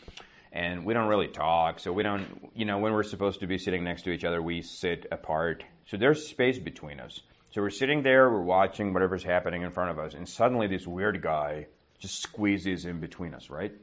and 0.51 0.85
we 0.85 0.93
don't 0.93 1.07
really 1.07 1.27
talk. 1.27 1.79
So 1.79 1.91
we 1.91 2.03
don't, 2.03 2.51
you 2.53 2.65
know, 2.65 2.77
when 2.77 2.93
we're 2.93 3.03
supposed 3.03 3.39
to 3.39 3.47
be 3.47 3.57
sitting 3.57 3.83
next 3.83 4.03
to 4.03 4.11
each 4.11 4.23
other, 4.23 4.41
we 4.41 4.61
sit 4.61 5.07
apart. 5.11 5.63
So 5.87 5.97
there's 5.97 6.27
space 6.27 6.59
between 6.59 6.99
us. 6.99 7.21
So 7.51 7.61
we're 7.61 7.69
sitting 7.71 8.03
there, 8.03 8.29
we're 8.29 8.41
watching 8.41 8.93
whatever's 8.93 9.23
happening 9.23 9.63
in 9.63 9.71
front 9.71 9.89
of 9.89 9.97
us, 9.97 10.13
and 10.13 10.27
suddenly 10.27 10.67
this 10.67 10.85
weird 10.85 11.21
guy 11.21 11.65
just 11.97 12.21
squeezes 12.21 12.85
in 12.85 12.99
between 12.99 13.33
us, 13.33 13.49
right? 13.49 13.73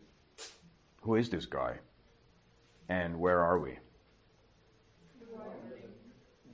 Who 1.03 1.17
is 1.17 1.31
this 1.31 1.47
guy? 1.47 1.79
And 2.89 3.19
where 3.19 3.41
are 3.41 3.59
we? 3.59 3.79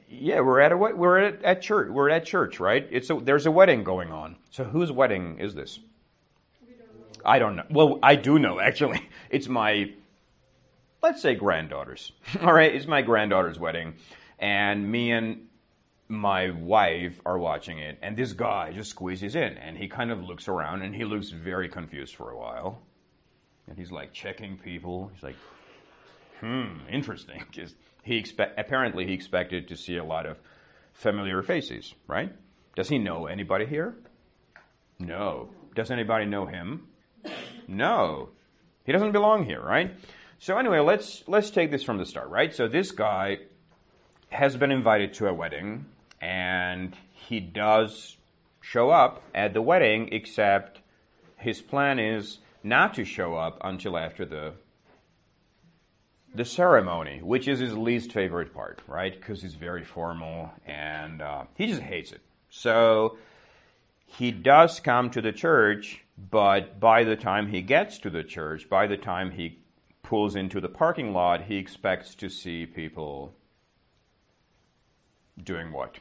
Yeah, 0.08 0.40
we're 0.40 0.60
at 0.60 0.72
a 0.72 0.76
we're 0.76 1.18
at, 1.18 1.42
at 1.44 1.62
church. 1.62 1.88
We're 1.90 2.10
at 2.10 2.24
church, 2.24 2.60
right? 2.60 2.86
It's 2.90 3.08
a, 3.10 3.14
there's 3.14 3.46
a 3.46 3.50
wedding 3.50 3.84
going 3.84 4.10
on. 4.10 4.36
So 4.50 4.64
whose 4.64 4.90
wedding 4.90 5.38
is 5.38 5.54
this? 5.54 5.78
I 7.24 7.38
don't 7.38 7.56
know. 7.56 7.64
Well, 7.70 7.98
I 8.02 8.16
do 8.16 8.38
know 8.38 8.60
actually. 8.60 9.08
It's 9.30 9.46
my 9.46 9.92
let's 11.02 11.22
say 11.22 11.34
granddaughter's. 11.34 12.12
All 12.40 12.52
right, 12.52 12.74
it's 12.74 12.86
my 12.86 13.02
granddaughter's 13.02 13.58
wedding, 13.58 13.94
and 14.38 14.90
me 14.90 15.12
and 15.12 15.46
my 16.08 16.50
wife 16.50 17.20
are 17.24 17.38
watching 17.38 17.78
it, 17.78 17.98
and 18.02 18.16
this 18.16 18.32
guy 18.32 18.72
just 18.72 18.90
squeezes 18.90 19.36
in, 19.36 19.56
and 19.58 19.78
he 19.78 19.86
kind 19.86 20.10
of 20.10 20.24
looks 20.24 20.48
around, 20.48 20.82
and 20.82 20.94
he 20.94 21.04
looks 21.04 21.30
very 21.30 21.68
confused 21.68 22.16
for 22.16 22.30
a 22.30 22.36
while, 22.36 22.82
and 23.68 23.78
he's 23.78 23.92
like 23.92 24.12
checking 24.12 24.58
people. 24.58 25.10
He's 25.14 25.22
like, 25.22 25.36
"Hmm, 26.40 26.78
interesting." 26.90 27.44
Just 27.52 27.76
he 28.02 28.16
expect 28.16 28.58
apparently 28.58 29.06
he 29.06 29.12
expected 29.12 29.68
to 29.68 29.76
see 29.76 29.96
a 29.96 30.04
lot 30.04 30.26
of 30.26 30.38
familiar 30.92 31.42
faces, 31.42 31.94
right? 32.06 32.32
Does 32.76 32.88
he 32.88 32.98
know 32.98 33.26
anybody 33.26 33.66
here? 33.66 33.94
No. 34.98 35.50
Does 35.74 35.90
anybody 35.90 36.26
know 36.26 36.46
him? 36.46 36.88
No. 37.66 38.30
He 38.84 38.92
doesn't 38.92 39.12
belong 39.12 39.44
here, 39.44 39.60
right? 39.60 39.94
So 40.38 40.56
anyway, 40.58 40.80
let's 40.80 41.22
let's 41.26 41.50
take 41.50 41.70
this 41.70 41.82
from 41.82 41.98
the 41.98 42.06
start, 42.06 42.28
right? 42.28 42.54
So 42.54 42.66
this 42.66 42.92
guy 42.92 43.38
has 44.30 44.56
been 44.56 44.70
invited 44.70 45.12
to 45.14 45.28
a 45.28 45.34
wedding 45.34 45.86
and 46.20 46.96
he 47.12 47.40
does 47.40 48.16
show 48.60 48.90
up 48.90 49.22
at 49.34 49.52
the 49.52 49.62
wedding 49.62 50.08
except 50.12 50.80
his 51.36 51.60
plan 51.60 51.98
is 51.98 52.38
not 52.62 52.94
to 52.94 53.04
show 53.04 53.36
up 53.36 53.58
until 53.62 53.96
after 53.96 54.24
the 54.24 54.52
the 56.34 56.44
ceremony, 56.44 57.20
which 57.22 57.48
is 57.48 57.58
his 57.58 57.76
least 57.76 58.12
favorite 58.12 58.54
part, 58.54 58.80
right? 58.86 59.18
Because 59.18 59.42
it's 59.42 59.54
very 59.54 59.84
formal 59.84 60.50
and 60.66 61.20
uh, 61.20 61.44
he 61.54 61.66
just 61.66 61.82
hates 61.82 62.12
it. 62.12 62.20
So 62.50 63.18
he 64.06 64.30
does 64.30 64.80
come 64.80 65.10
to 65.10 65.20
the 65.20 65.32
church, 65.32 66.04
but 66.30 66.78
by 66.78 67.04
the 67.04 67.16
time 67.16 67.48
he 67.48 67.62
gets 67.62 67.98
to 67.98 68.10
the 68.10 68.22
church, 68.22 68.68
by 68.68 68.86
the 68.86 68.96
time 68.96 69.32
he 69.32 69.58
pulls 70.02 70.36
into 70.36 70.60
the 70.60 70.68
parking 70.68 71.12
lot, 71.12 71.42
he 71.42 71.56
expects 71.56 72.14
to 72.16 72.28
see 72.28 72.66
people 72.66 73.34
doing 75.42 75.72
what? 75.72 75.98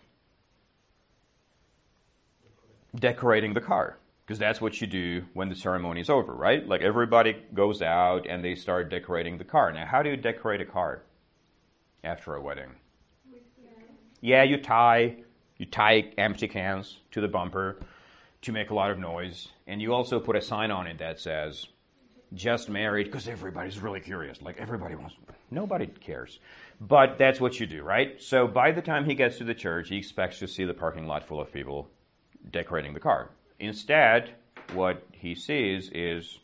Decorating 2.96 3.54
the 3.54 3.62
car 3.62 3.98
because 4.30 4.38
that's 4.38 4.62
what 4.62 4.80
you 4.80 4.86
do 4.86 5.24
when 5.34 5.50
the 5.50 5.56
ceremony 5.56 6.02
is 6.02 6.08
over, 6.08 6.32
right? 6.32 6.68
Like 6.68 6.82
everybody 6.82 7.36
goes 7.52 7.82
out 7.82 8.28
and 8.30 8.46
they 8.46 8.54
start 8.54 8.92
decorating 8.92 9.40
the 9.40 9.44
car. 9.44 9.72
Now, 9.72 9.88
how 9.88 10.04
do 10.04 10.12
you 10.12 10.18
decorate 10.18 10.62
a 10.62 10.66
car 10.66 11.02
after 12.04 12.36
a 12.36 12.42
wedding? 12.42 12.76
Yeah, 14.22 14.44
you 14.44 14.58
tie 14.58 15.16
you 15.58 15.66
tie 15.66 16.12
empty 16.20 16.48
cans 16.48 17.00
to 17.10 17.22
the 17.22 17.28
bumper 17.28 17.80
to 18.44 18.52
make 18.52 18.70
a 18.70 18.76
lot 18.76 18.92
of 18.92 19.00
noise, 19.00 19.48
and 19.66 19.82
you 19.82 19.96
also 19.96 20.20
put 20.20 20.36
a 20.36 20.42
sign 20.42 20.70
on 20.70 20.86
it 20.86 21.00
that 21.00 21.20
says 21.20 21.66
"just 22.32 22.70
married" 22.70 23.06
because 23.06 23.28
everybody's 23.28 23.80
really 23.80 24.00
curious. 24.00 24.44
Like 24.44 24.60
everybody 24.60 24.94
wants. 24.94 25.16
Nobody 25.50 25.88
cares, 25.88 26.38
but 26.80 27.18
that's 27.18 27.42
what 27.42 27.60
you 27.60 27.66
do, 27.66 27.82
right? 27.82 28.22
So 28.22 28.48
by 28.48 28.74
the 28.74 28.84
time 28.84 29.06
he 29.06 29.16
gets 29.16 29.40
to 29.40 29.44
the 29.44 29.56
church, 29.56 29.90
he 29.90 29.98
expects 29.98 30.38
to 30.38 30.48
see 30.48 30.66
the 30.66 30.76
parking 30.76 31.08
lot 31.08 31.28
full 31.28 31.42
of 31.42 31.52
people 31.52 31.90
decorating 32.52 32.94
the 32.94 33.00
car. 33.00 33.32
Instead, 33.60 34.32
what 34.74 35.06
he 35.12 35.36
sees 35.36 35.90
is, 35.94 36.40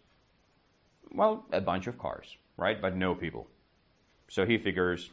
well, 1.11 1.45
a 1.51 1.61
bunch 1.61 1.87
of 1.87 1.97
cars, 1.97 2.35
right? 2.57 2.81
But 2.81 2.95
no 2.95 3.15
people. 3.15 3.47
So 4.27 4.45
he 4.45 4.57
figures, 4.57 5.09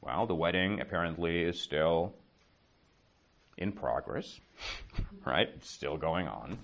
well, 0.00 0.26
the 0.26 0.34
wedding 0.34 0.80
apparently 0.80 1.42
is 1.42 1.60
still 1.60 2.14
in 3.56 3.72
progress, 3.72 4.40
right? 5.24 5.48
It's 5.56 5.70
still 5.70 5.96
going 5.96 6.26
on. 6.26 6.58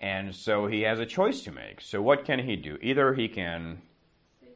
And 0.00 0.34
so 0.34 0.66
he 0.66 0.82
has 0.82 1.00
a 1.00 1.06
choice 1.06 1.42
to 1.42 1.52
make. 1.52 1.80
So 1.80 2.02
what 2.02 2.24
can 2.24 2.38
he 2.38 2.56
do? 2.56 2.78
Either 2.82 3.14
he 3.14 3.28
can 3.28 3.80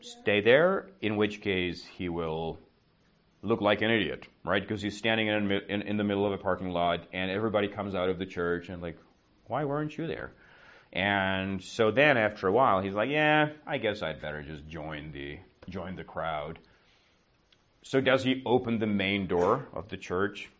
stay 0.00 0.40
there, 0.40 0.88
in 1.00 1.16
which 1.16 1.40
case 1.40 1.84
he 1.84 2.08
will 2.08 2.58
look 3.42 3.60
like 3.60 3.82
an 3.82 3.90
idiot, 3.90 4.26
right? 4.44 4.62
Because 4.62 4.82
he's 4.82 4.96
standing 4.96 5.28
in, 5.28 5.50
in, 5.68 5.82
in 5.82 5.96
the 5.96 6.04
middle 6.04 6.26
of 6.26 6.32
a 6.32 6.38
parking 6.38 6.70
lot, 6.70 7.06
and 7.12 7.30
everybody 7.30 7.68
comes 7.68 7.94
out 7.94 8.08
of 8.10 8.18
the 8.18 8.26
church 8.26 8.68
and 8.68 8.82
like, 8.82 8.98
why 9.46 9.64
weren't 9.64 9.96
you 9.96 10.06
there? 10.06 10.32
And 10.92 11.62
so 11.62 11.90
then 11.90 12.16
after 12.16 12.48
a 12.48 12.52
while, 12.52 12.80
he's 12.80 12.94
like, 12.94 13.10
yeah, 13.10 13.50
I 13.66 13.78
guess 13.78 14.02
I'd 14.02 14.20
better 14.20 14.42
just 14.42 14.66
join 14.68 15.12
the 15.12 15.38
join 15.68 15.94
the 15.94 16.04
crowd. 16.04 16.58
So 17.82 18.00
does 18.00 18.24
he 18.24 18.42
open 18.44 18.78
the 18.78 18.86
main 18.86 19.26
door 19.26 19.68
of 19.72 19.88
the 19.88 19.96
church? 19.96 20.50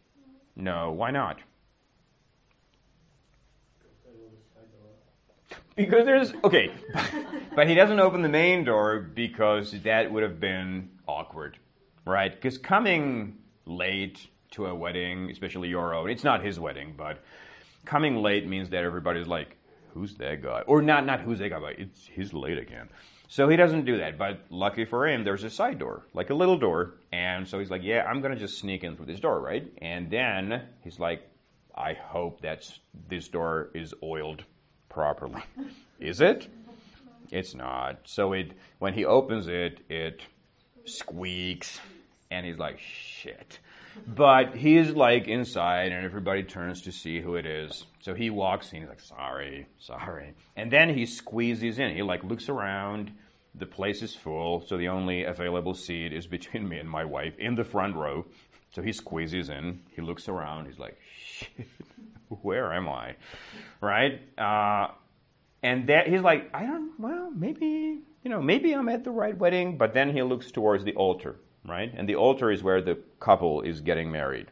No. 0.55 0.93
Why 0.93 1.11
not? 1.11 1.41
Because 5.75 6.05
there's 6.05 6.33
okay, 6.45 6.71
but 7.57 7.69
he 7.69 7.75
doesn't 7.75 7.99
open 7.99 8.23
the 8.23 8.29
main 8.29 8.65
door 8.65 9.01
because 9.01 9.73
that 9.83 10.13
would 10.13 10.23
have 10.23 10.39
been 10.39 10.91
awkward 11.09 11.59
right? 12.05 12.33
Because 12.33 12.59
coming 12.59 13.39
late 13.67 14.27
to 14.53 14.67
a 14.67 14.75
wedding, 14.75 15.31
especially 15.31 15.69
your 15.69 15.95
own, 15.95 16.11
it's 16.11 16.25
not 16.25 16.45
his 16.45 16.59
wedding, 16.59 16.95
but 16.97 17.23
coming 17.85 18.17
late 18.17 18.47
means 18.47 18.71
that 18.71 18.85
everybody's 18.85 19.27
like, 19.27 19.57
who's 19.95 20.15
that 20.17 20.43
guy? 20.43 20.63
Or 20.67 20.83
not, 20.83 21.07
not 21.07 21.21
who's 21.21 21.39
that 21.39 21.51
guy, 21.51 21.61
but 21.61 21.79
it's 21.79 22.07
he's 22.07 22.33
late 22.33 22.59
again. 22.59 22.89
So 23.29 23.49
he 23.49 23.57
doesn't 23.57 23.85
do 23.85 23.99
that. 23.99 24.19
But 24.19 24.41
lucky 24.51 24.85
for 24.85 25.07
him, 25.07 25.23
there's 25.23 25.45
a 25.45 25.51
side 25.51 25.79
door, 25.79 26.05
like 26.15 26.31
a 26.31 26.35
little 26.35 26.59
door. 26.59 26.95
And 27.13 27.47
so 27.47 27.61
he's 27.61 27.71
like, 27.71 27.83
yeah, 27.85 28.05
I'm 28.05 28.21
going 28.21 28.35
to 28.35 28.39
just 28.39 28.59
sneak 28.59 28.83
in 28.83 28.97
through 28.97 29.07
this 29.07 29.21
door, 29.21 29.41
right? 29.41 29.73
And 29.79 30.11
then 30.11 30.63
he's 30.83 30.99
like, 30.99 31.23
I 31.75 31.95
hope 31.95 32.41
that 32.41 32.69
this 33.09 33.29
door 33.29 33.71
is 33.73 33.95
oiled 34.03 34.45
properly. 34.89 35.43
is 36.01 36.21
it? 36.21 36.49
It's 37.31 37.55
not. 37.55 38.01
So 38.05 38.33
it 38.33 38.53
when 38.81 38.95
he 38.95 39.05
opens 39.05 39.47
it, 39.47 39.81
it 39.89 40.23
squeaks, 40.85 41.81
and 42.31 42.47
he's 42.47 42.59
like, 42.59 42.79
shit. 42.79 43.59
But 44.07 44.55
he's 44.57 44.91
like 44.91 45.29
inside, 45.29 45.93
and 45.93 46.05
everybody 46.05 46.43
turns 46.43 46.83
to 46.83 46.93
see 46.93 47.21
who 47.21 47.35
it 47.35 47.47
is. 47.47 47.85
So 48.01 48.15
he 48.15 48.31
walks 48.31 48.73
in, 48.73 48.81
he's 48.81 48.89
like, 48.89 49.01
sorry, 49.01 49.67
sorry. 49.79 50.35
And 50.57 50.71
then 50.71 50.89
he 50.89 51.07
squeezes 51.07 51.79
in. 51.79 51.95
He 51.95 52.03
like 52.03 52.23
looks 52.25 52.49
around. 52.49 53.13
The 53.55 53.67
place 53.67 54.03
is 54.03 54.15
full, 54.15 54.65
so 54.67 54.77
the 54.77 54.89
only 54.89 55.25
available 55.25 55.75
seat 55.75 56.13
is 56.13 56.27
between 56.27 56.69
me 56.69 56.79
and 56.79 56.89
my 56.89 57.05
wife 57.05 57.35
in 57.39 57.57
the 57.57 57.65
front 57.65 57.97
row. 57.97 58.25
So 58.75 58.83
he 58.83 58.93
squeezes 58.93 59.49
in. 59.49 59.81
He 59.91 60.03
looks 60.03 60.29
around. 60.29 60.67
He's 60.67 60.79
like, 60.79 60.97
shit, 61.19 61.67
where 62.43 62.73
am 62.73 62.89
I? 62.89 63.17
Right? 63.81 64.21
Uh, 64.39 64.93
and 65.63 65.89
that 65.89 66.07
he's 66.07 66.23
like, 66.23 66.51
I 66.55 66.65
don't, 66.65 66.99
well, 66.99 67.31
maybe, 67.33 67.99
you 68.23 68.31
know, 68.31 68.41
maybe 68.41 68.73
I'm 68.73 68.89
at 68.89 69.05
the 69.05 69.11
right 69.11 69.37
wedding, 69.37 69.77
but 69.77 69.95
then 69.95 70.11
he 70.11 70.23
looks 70.23 70.51
towards 70.51 70.85
the 70.85 70.95
altar, 70.95 71.37
right? 71.67 71.93
And 71.95 72.09
the 72.09 72.17
altar 72.17 72.51
is 72.51 72.63
where 72.63 72.83
the 72.83 72.99
couple 73.19 73.63
is 73.63 73.81
getting 73.81 74.11
married. 74.11 74.49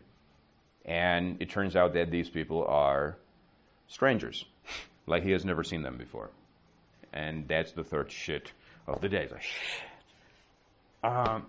And 0.85 1.41
it 1.41 1.51
turns 1.51 1.77
out 1.77 1.93
that 1.95 2.11
these 2.11 2.31
people 2.31 2.65
are 2.67 3.19
strangers, 3.89 4.45
like 5.07 5.23
he 5.23 5.33
has 5.33 5.45
never 5.45 5.63
seen 5.63 5.83
them 5.83 5.99
before. 5.99 6.31
And 7.13 7.47
that's 7.47 7.73
the 7.73 7.85
third 7.85 8.11
shit 8.11 8.53
of 8.87 9.01
the 9.01 9.09
day. 9.09 9.29
Like. 9.31 9.43
Um, 11.05 11.47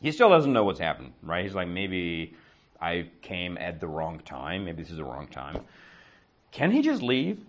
he 0.00 0.12
still 0.12 0.28
doesn't 0.28 0.52
know 0.52 0.64
what's 0.64 0.78
happened, 0.78 1.12
right? 1.22 1.44
He's 1.44 1.54
like, 1.54 1.68
maybe 1.68 2.34
I 2.80 3.08
came 3.22 3.56
at 3.58 3.80
the 3.80 3.88
wrong 3.88 4.20
time. 4.20 4.66
Maybe 4.66 4.82
this 4.82 4.90
is 4.90 4.98
the 4.98 5.04
wrong 5.04 5.26
time. 5.28 5.62
Can 6.52 6.70
he 6.70 6.82
just 6.82 7.02
leave? 7.02 7.40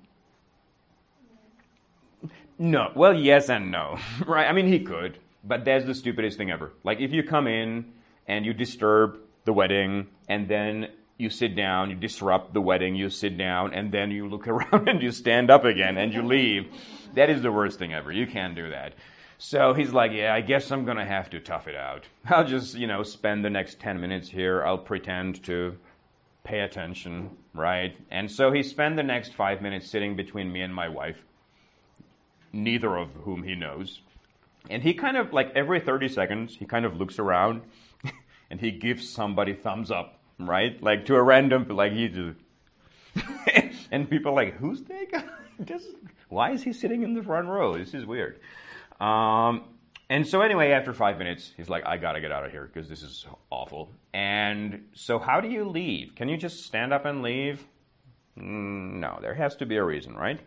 No. 2.59 2.91
Well, 2.95 3.13
yes 3.13 3.49
and 3.49 3.71
no. 3.71 3.97
right? 4.25 4.47
I 4.47 4.53
mean, 4.53 4.67
he 4.67 4.79
could, 4.79 5.19
but 5.43 5.65
that's 5.65 5.85
the 5.85 5.93
stupidest 5.93 6.37
thing 6.37 6.51
ever. 6.51 6.73
Like, 6.83 6.99
if 6.99 7.11
you 7.11 7.23
come 7.23 7.47
in 7.47 7.93
and 8.27 8.45
you 8.45 8.53
disturb 8.53 9.19
the 9.45 9.53
wedding, 9.53 10.07
and 10.27 10.47
then 10.47 10.87
you 11.17 11.29
sit 11.29 11.55
down, 11.55 11.89
you 11.89 11.95
disrupt 11.95 12.53
the 12.53 12.61
wedding, 12.61 12.95
you 12.95 13.09
sit 13.09 13.37
down, 13.37 13.73
and 13.73 13.91
then 13.91 14.11
you 14.11 14.27
look 14.27 14.47
around 14.47 14.87
and 14.87 15.01
you 15.01 15.11
stand 15.11 15.49
up 15.49 15.65
again 15.65 15.97
and 15.97 16.13
you 16.13 16.21
leave. 16.21 16.67
That 17.15 17.29
is 17.29 17.41
the 17.41 17.51
worst 17.51 17.79
thing 17.79 17.93
ever. 17.93 18.11
You 18.11 18.27
can't 18.27 18.55
do 18.55 18.69
that. 18.69 18.93
So 19.39 19.73
he's 19.73 19.93
like, 19.93 20.11
yeah, 20.13 20.33
I 20.33 20.41
guess 20.41 20.71
I'm 20.71 20.83
going 20.83 20.97
to 20.97 21.05
have 21.05 21.29
to 21.29 21.39
tough 21.39 21.67
it 21.67 21.75
out. 21.75 22.05
I'll 22.25 22.45
just, 22.45 22.75
you 22.75 22.87
know, 22.87 23.03
spend 23.03 23.45
the 23.45 23.49
next 23.49 23.79
10 23.79 24.01
minutes 24.01 24.29
here. 24.29 24.63
I'll 24.65 24.77
pretend 24.77 25.43
to 25.45 25.77
pay 26.43 26.61
attention, 26.61 27.29
right? 27.53 27.95
And 28.09 28.31
so 28.31 28.51
he 28.51 28.63
spent 28.63 28.95
the 28.95 29.03
next 29.03 29.33
five 29.33 29.61
minutes 29.61 29.89
sitting 29.89 30.15
between 30.15 30.51
me 30.51 30.61
and 30.61 30.73
my 30.73 30.89
wife 30.89 31.23
neither 32.53 32.95
of 32.95 33.09
whom 33.23 33.43
he 33.43 33.55
knows. 33.55 34.01
And 34.69 34.83
he 34.83 34.93
kind 34.93 35.17
of, 35.17 35.33
like 35.33 35.51
every 35.55 35.79
30 35.79 36.09
seconds, 36.09 36.55
he 36.55 36.65
kind 36.65 36.85
of 36.85 36.97
looks 36.97 37.19
around 37.19 37.61
and 38.49 38.59
he 38.59 38.71
gives 38.71 39.09
somebody 39.09 39.53
thumbs 39.53 39.91
up, 39.91 40.19
right? 40.39 40.81
Like 40.81 41.05
to 41.05 41.15
a 41.15 41.23
random, 41.23 41.67
like 41.69 41.93
he 41.93 42.09
just, 42.09 42.37
and 43.91 44.09
people 44.09 44.35
like, 44.35 44.57
who's 44.57 44.83
that 44.83 45.11
guy? 45.11 45.23
Just, 45.63 45.87
why 46.29 46.51
is 46.51 46.61
he 46.61 46.71
sitting 46.71 47.01
in 47.01 47.15
the 47.15 47.23
front 47.23 47.47
row? 47.47 47.77
This 47.77 47.95
is 47.95 48.05
weird. 48.05 48.39
Um, 48.99 49.63
and 50.09 50.25
so 50.27 50.41
anyway, 50.41 50.71
after 50.71 50.93
five 50.93 51.17
minutes, 51.17 51.51
he's 51.57 51.69
like, 51.69 51.85
I 51.85 51.97
gotta 51.97 52.21
get 52.21 52.31
out 52.31 52.45
of 52.45 52.51
here 52.51 52.69
because 52.71 52.87
this 52.87 53.01
is 53.01 53.25
awful. 53.49 53.91
And 54.13 54.87
so 54.93 55.19
how 55.19 55.41
do 55.41 55.49
you 55.49 55.65
leave? 55.65 56.15
Can 56.15 56.29
you 56.29 56.37
just 56.37 56.63
stand 56.63 56.93
up 56.93 57.05
and 57.05 57.21
leave? 57.21 57.65
Mm, 58.37 58.99
no, 58.99 59.17
there 59.21 59.33
has 59.33 59.55
to 59.57 59.65
be 59.65 59.77
a 59.77 59.83
reason, 59.83 60.15
right? 60.15 60.39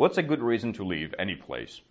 What's 0.00 0.16
a 0.16 0.22
good 0.22 0.40
reason 0.40 0.72
to 0.78 0.82
leave 0.82 1.14
any 1.18 1.34
place? 1.34 1.82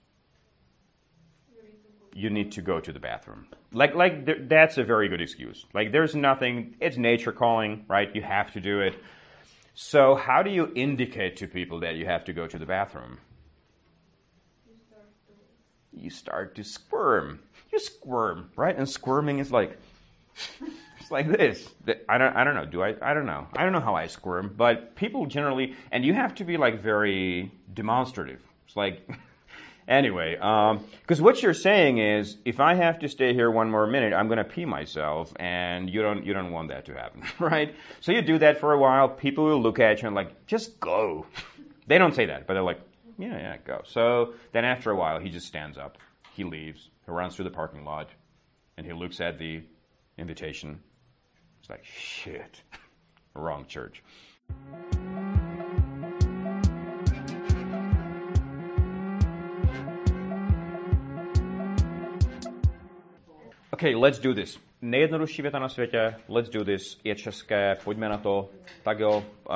You 2.15 2.31
need 2.31 2.53
to 2.53 2.63
go 2.63 2.79
to 2.79 2.91
the 2.91 2.99
bathroom. 2.99 3.45
Like, 3.71 3.93
like 3.93 4.25
th- 4.25 4.47
that's 4.47 4.79
a 4.79 4.83
very 4.83 5.09
good 5.09 5.21
excuse. 5.21 5.63
Like, 5.75 5.91
there's 5.91 6.15
nothing. 6.15 6.73
It's 6.79 6.97
nature 6.97 7.31
calling, 7.31 7.85
right? 7.87 8.09
You 8.15 8.23
have 8.23 8.51
to 8.53 8.61
do 8.61 8.79
it. 8.79 8.95
So, 9.75 10.15
how 10.15 10.41
do 10.41 10.49
you 10.49 10.71
indicate 10.73 11.37
to 11.37 11.47
people 11.47 11.81
that 11.81 11.97
you 11.97 12.07
have 12.07 12.25
to 12.25 12.33
go 12.33 12.47
to 12.47 12.57
the 12.57 12.65
bathroom? 12.65 13.19
You 15.93 16.09
start 16.09 16.55
to 16.55 16.63
squirm. 16.63 17.41
You 17.71 17.77
squirm, 17.77 18.49
right? 18.55 18.75
And 18.75 18.89
squirming 18.89 19.37
is 19.37 19.51
like 19.51 19.77
it's 20.99 21.11
like 21.11 21.27
this. 21.27 21.69
I 22.07 22.17
don't 22.17 22.35
I 22.35 22.43
don't 22.43 22.55
know. 22.55 22.65
Do 22.65 22.81
I 22.81 22.95
I 23.01 23.13
don't 23.13 23.25
know. 23.25 23.47
I 23.55 23.63
don't 23.63 23.73
know 23.73 23.79
how 23.79 23.95
I 23.95 24.07
squirm, 24.07 24.53
but 24.55 24.95
people 24.95 25.25
generally 25.25 25.75
and 25.91 26.03
you 26.05 26.13
have 26.13 26.35
to 26.35 26.43
be 26.43 26.57
like 26.57 26.81
very 26.81 27.51
demonstrative. 27.73 28.41
It's 28.67 28.75
like 28.75 29.07
anyway, 29.89 30.35
because 30.35 31.19
um, 31.19 31.25
what 31.25 31.41
you're 31.41 31.53
saying 31.53 31.97
is, 31.97 32.37
if 32.45 32.59
I 32.59 32.75
have 32.75 32.99
to 32.99 33.09
stay 33.09 33.33
here 33.33 33.51
one 33.51 33.69
more 33.69 33.87
minute, 33.87 34.13
I'm 34.13 34.27
going 34.27 34.37
to 34.37 34.43
pee 34.43 34.65
myself, 34.65 35.33
and 35.37 35.89
you 35.89 36.01
don't 36.01 36.25
you 36.25 36.33
don't 36.33 36.51
want 36.51 36.69
that 36.69 36.85
to 36.85 36.93
happen, 36.93 37.23
right? 37.39 37.75
So 37.99 38.11
you 38.11 38.21
do 38.21 38.37
that 38.37 38.59
for 38.59 38.73
a 38.73 38.79
while. 38.79 39.09
People 39.09 39.45
will 39.45 39.61
look 39.61 39.79
at 39.79 40.01
you 40.01 40.07
and 40.07 40.15
like, 40.15 40.45
just 40.45 40.79
go. 40.79 41.25
they 41.87 41.97
don't 41.97 42.15
say 42.15 42.27
that, 42.27 42.47
but 42.47 42.53
they're 42.53 42.63
like, 42.63 42.79
yeah, 43.17 43.37
yeah, 43.37 43.57
go. 43.65 43.81
So 43.85 44.33
then 44.53 44.63
after 44.63 44.91
a 44.91 44.95
while, 44.95 45.19
he 45.19 45.29
just 45.29 45.47
stands 45.47 45.77
up. 45.77 45.97
He 46.33 46.43
leaves. 46.43 46.89
He 47.05 47.11
runs 47.11 47.35
through 47.35 47.45
the 47.45 47.51
parking 47.51 47.83
lot, 47.83 48.09
and 48.77 48.85
he 48.85 48.93
looks 48.93 49.19
at 49.19 49.37
the 49.39 49.63
invitation. 50.17 50.79
It's 51.69 51.77
like, 51.77 51.85
shit, 51.85 52.63
wrong 53.35 53.65
church. 53.65 54.01
Okay, 63.73 63.95
let's 63.95 64.19
do 64.19 64.33
this. 64.33 64.59
Nejjednodušší 64.81 65.41
věta 65.41 65.59
na 65.59 65.69
světě, 65.69 66.15
let's 66.27 66.49
do 66.49 66.65
this, 66.65 66.99
je 67.03 67.15
české, 67.15 67.77
pojďme 67.83 68.09
na 68.09 68.17
to, 68.17 68.49
tak 68.83 68.99
jo, 68.99 69.17
uh, 69.17 69.55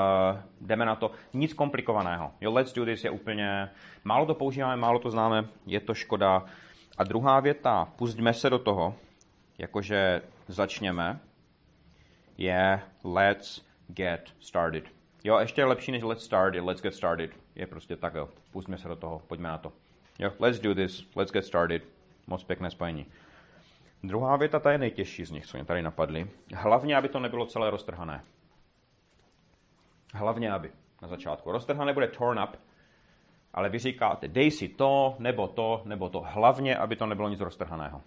jdeme 0.62 0.86
na 0.86 0.96
to. 0.96 1.12
Nic 1.34 1.54
komplikovaného. 1.54 2.32
Jo, 2.42 2.52
let's 2.54 2.74
do 2.74 2.86
this 2.86 3.04
je 3.04 3.10
úplně, 3.10 3.70
málo 4.04 4.26
to 4.26 4.36
používáme, 4.36 4.76
málo 4.76 5.00
to 5.00 5.10
známe, 5.10 5.46
je 5.66 5.80
to 5.80 5.94
škoda. 5.94 6.46
A 6.98 7.04
druhá 7.04 7.40
věta, 7.40 7.86
pustíme 7.96 8.34
se 8.34 8.50
do 8.50 8.60
toho, 8.60 8.96
jakože 9.58 10.22
začněme, 10.48 11.20
je 12.44 12.82
let's 13.04 13.66
get 13.88 14.34
started. 14.40 14.84
Jo, 15.24 15.38
ještě 15.38 15.66
lepší 15.66 15.92
než 15.92 16.04
let's 16.04 16.24
start 16.24 16.56
je 16.56 16.62
let's 16.62 16.82
get 16.82 16.96
started. 16.96 17.32
Je 17.56 17.68
prostě 17.68 17.96
tak 17.96 18.16
jo, 18.16 18.30
pustíme 18.52 18.78
se 18.78 18.88
do 18.88 18.96
toho, 18.96 19.20
pojďme 19.28 19.50
na 19.50 19.58
to. 19.58 19.74
Jo, 20.20 20.32
let's 20.40 20.60
do 20.60 20.76
this, 20.76 21.08
let's 21.16 21.32
get 21.32 21.46
started. 21.46 21.84
Moc 22.28 22.44
pěkné 22.44 22.72
spojení. 22.72 23.06
Druhá 24.04 24.38
věta, 24.38 24.60
ta 24.60 24.72
je 24.72 24.78
nejtěžší 24.78 25.26
z 25.26 25.32
nich, 25.32 25.46
co 25.46 25.58
mě 25.58 25.66
tady 25.66 25.82
napadly. 25.82 26.30
Hlavně, 26.54 26.96
aby 26.98 27.10
to 27.10 27.20
nebylo 27.20 27.46
celé 27.46 27.70
roztrhané. 27.70 28.24
Hlavně, 30.14 30.52
aby 30.52 30.72
na 31.02 31.08
začátku. 31.08 31.52
Roztrhané 31.52 31.94
bude 31.94 32.08
torn 32.08 32.40
up, 32.40 32.56
ale 33.54 33.70
vy 33.70 33.80
říkáte, 33.80 34.28
dej 34.28 34.52
si 34.52 34.68
to, 34.68 35.16
nebo 35.20 35.48
to, 35.48 35.82
nebo 35.86 36.10
to. 36.10 36.24
Hlavně, 36.26 36.78
aby 36.78 36.96
to 36.96 37.06
nebylo 37.06 37.30
nic 37.30 37.40
roztrhaného. 37.40 38.02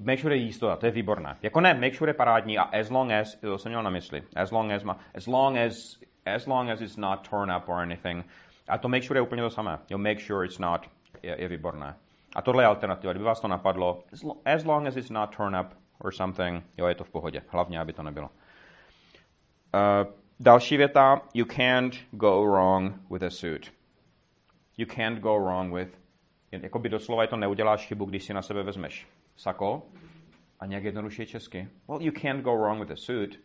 Make 0.00 0.20
sure 0.20 0.36
je 0.36 0.42
jistota, 0.42 0.76
to 0.76 0.86
je 0.86 0.92
výborné. 0.92 1.36
Jako 1.42 1.60
ne, 1.60 1.74
make 1.74 1.94
sure 1.94 2.10
je 2.10 2.14
parádní 2.14 2.58
a 2.58 2.62
as 2.62 2.90
long 2.90 3.12
as, 3.12 3.34
to 3.34 3.58
jsem 3.58 3.72
měl 3.72 3.82
na 3.82 3.90
mysli, 3.90 4.22
as 4.36 4.50
long 4.50 4.72
as, 4.72 4.84
as 5.14 5.26
long 5.26 5.58
as, 5.58 5.98
as 6.26 6.46
long 6.46 6.70
as 6.70 6.80
it's 6.80 6.96
not 6.96 7.28
torn 7.28 7.52
up 7.56 7.68
or 7.68 7.80
anything. 7.80 8.24
A 8.68 8.78
to 8.78 8.88
make 8.88 9.04
sure 9.04 9.18
je 9.18 9.22
úplně 9.22 9.42
to 9.42 9.50
samé. 9.50 9.78
Jo, 9.90 9.98
make 9.98 10.20
sure 10.20 10.46
it's 10.46 10.58
not, 10.58 10.86
je, 11.22 11.36
je 11.40 11.48
výborné. 11.48 11.94
A 12.36 12.42
tohle 12.42 12.62
je 12.62 12.66
alternativa. 12.66 13.12
Kdyby 13.12 13.24
vás 13.24 13.40
to 13.40 13.48
napadlo, 13.48 14.04
as 14.44 14.64
long 14.64 14.86
as 14.86 14.96
it's 14.96 15.10
not 15.10 15.36
torn 15.36 15.56
up 15.60 15.74
or 15.98 16.12
something, 16.12 16.64
jo, 16.78 16.86
je 16.86 16.94
to 16.94 17.04
v 17.04 17.10
pohodě. 17.10 17.42
Hlavně, 17.48 17.80
aby 17.80 17.92
to 17.92 18.02
nebylo. 18.02 18.30
Uh, 19.74 20.12
další 20.40 20.76
věta. 20.76 21.20
You 21.34 21.44
can't 21.44 21.94
go 22.10 22.44
wrong 22.44 22.94
with 23.10 23.22
a 23.22 23.30
suit. 23.30 23.72
You 24.76 24.86
can't 24.86 25.18
go 25.18 25.38
wrong 25.38 25.74
with. 25.74 25.98
Jakoby 26.52 26.88
doslova 26.88 27.22
je 27.22 27.28
to 27.28 27.36
neuděláš 27.36 27.86
chybu, 27.86 28.04
když 28.04 28.24
si 28.24 28.34
na 28.34 28.42
sebe 28.42 28.62
vezmeš 28.62 29.06
sako 29.42 29.82
a 30.60 30.66
nějak 30.66 30.84
jednoduše 30.84 31.26
česky. 31.26 31.68
Well, 31.88 32.02
you 32.02 32.12
can't 32.12 32.42
go 32.42 32.56
wrong 32.56 32.80
with 32.80 32.90
a 32.90 32.96
suit. 32.96 33.40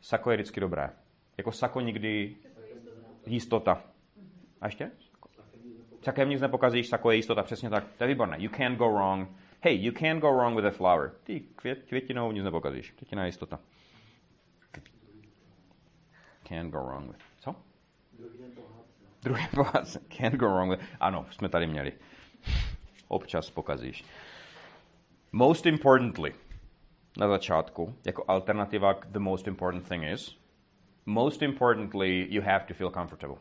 Sako 0.00 0.30
je 0.30 0.36
vždycky 0.36 0.60
dobré. 0.60 0.90
Jako 1.36 1.52
sako 1.52 1.80
nikdy 1.80 2.36
jistota. 3.26 3.84
A 4.60 4.66
ještě? 4.66 4.90
Sakem 6.02 6.28
nic 6.28 6.40
nepokazíš, 6.40 6.88
sako 6.88 7.10
je 7.10 7.16
jistota, 7.16 7.42
přesně 7.42 7.70
tak. 7.70 7.84
To 7.98 8.04
je 8.04 8.08
výborné. 8.08 8.36
You 8.40 8.50
can't 8.50 8.78
go 8.78 8.92
wrong. 8.92 9.28
Hey, 9.60 9.84
you 9.84 9.92
can't 9.92 10.20
go 10.20 10.32
wrong 10.32 10.56
with 10.56 10.66
a 10.66 10.70
flower. 10.70 11.12
Ty 11.22 11.40
květ, 11.40 11.82
květinou 11.82 12.32
nic 12.32 12.44
nepokazíš. 12.44 12.90
Květina 12.90 13.22
je 13.22 13.28
jistota. 13.28 13.60
Can't 16.48 16.70
go 16.70 16.78
wrong 16.78 17.12
with. 17.12 17.22
Co? 17.40 17.56
Druhý 19.22 19.46
pohádce. 19.54 20.00
Can't 20.18 20.34
go 20.34 20.46
wrong 20.46 20.70
with. 20.70 20.88
Ano, 21.00 21.26
jsme 21.30 21.48
tady 21.48 21.66
měli. 21.66 21.92
Občas 23.08 23.50
pokazíš. 23.50 24.04
Most 25.34 25.66
importantly, 25.66 26.34
na 27.18 27.28
začátku, 27.28 27.94
jako 28.06 28.24
alternativa 28.28 28.94
k 28.94 29.06
the 29.06 29.18
most 29.18 29.46
important 29.46 29.88
thing 29.88 30.04
is, 30.04 30.38
most 31.06 31.42
importantly, 31.42 32.26
you 32.30 32.42
have 32.42 32.64
to 32.64 32.74
feel 32.74 32.90
comfortable. 32.90 33.36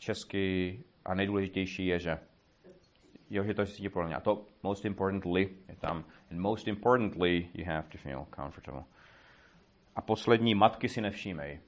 Česky 0.00 0.80
a 1.04 1.14
nejdůležitější 1.14 1.86
je, 1.86 1.98
že 1.98 2.18
jo, 3.30 3.44
že 3.44 3.54
to 3.54 3.66
si 3.66 3.90
mě. 4.04 4.14
A 4.14 4.20
to 4.20 4.46
most 4.62 4.84
importantly 4.84 5.50
je 5.68 5.76
tam. 5.76 6.04
And 6.30 6.40
most 6.40 6.68
importantly, 6.68 7.48
you 7.54 7.64
have 7.64 7.88
to 7.88 7.98
feel 7.98 8.26
comfortable. 8.36 8.84
A 9.96 10.00
poslední, 10.00 10.54
matky 10.54 10.88
si 10.88 11.00
nevšímej. 11.00 11.60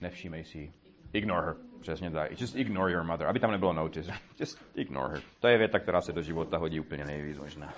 Nevšímej 0.00 0.44
si 0.44 0.72
Ignore 1.12 1.46
her. 1.46 1.56
Přesně 1.80 2.10
tak. 2.10 2.40
Just 2.40 2.56
ignore 2.56 2.92
your 2.92 3.04
mother. 3.04 3.26
Aby 3.26 3.40
tam 3.40 3.50
nebylo 3.50 3.72
notice. 3.72 4.12
Just 4.40 4.58
ignore 4.74 5.08
her. 5.08 5.22
To 5.40 5.48
je 5.48 5.58
věta, 5.58 5.78
která 5.78 6.00
se 6.00 6.12
do 6.12 6.22
života 6.22 6.58
hodí 6.58 6.80
úplně 6.80 7.04
nejvíc 7.04 7.38
možná. 7.38 7.74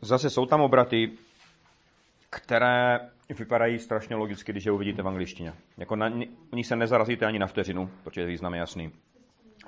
Zase 0.00 0.30
jsou 0.30 0.46
tam 0.46 0.60
obraty, 0.60 1.12
které 2.30 3.10
vypadají 3.38 3.78
strašně 3.78 4.16
logicky, 4.16 4.52
když 4.52 4.64
je 4.64 4.72
uvidíte 4.72 5.02
v 5.02 5.08
angličtině. 5.08 5.52
Jako 5.76 5.96
na, 5.96 6.12
u 6.52 6.56
nich 6.56 6.66
se 6.66 6.76
nezarazíte 6.76 7.26
ani 7.26 7.38
na 7.38 7.46
vteřinu, 7.46 7.90
protože 8.04 8.26
význam 8.26 8.54
je 8.54 8.60
jasný. 8.60 8.92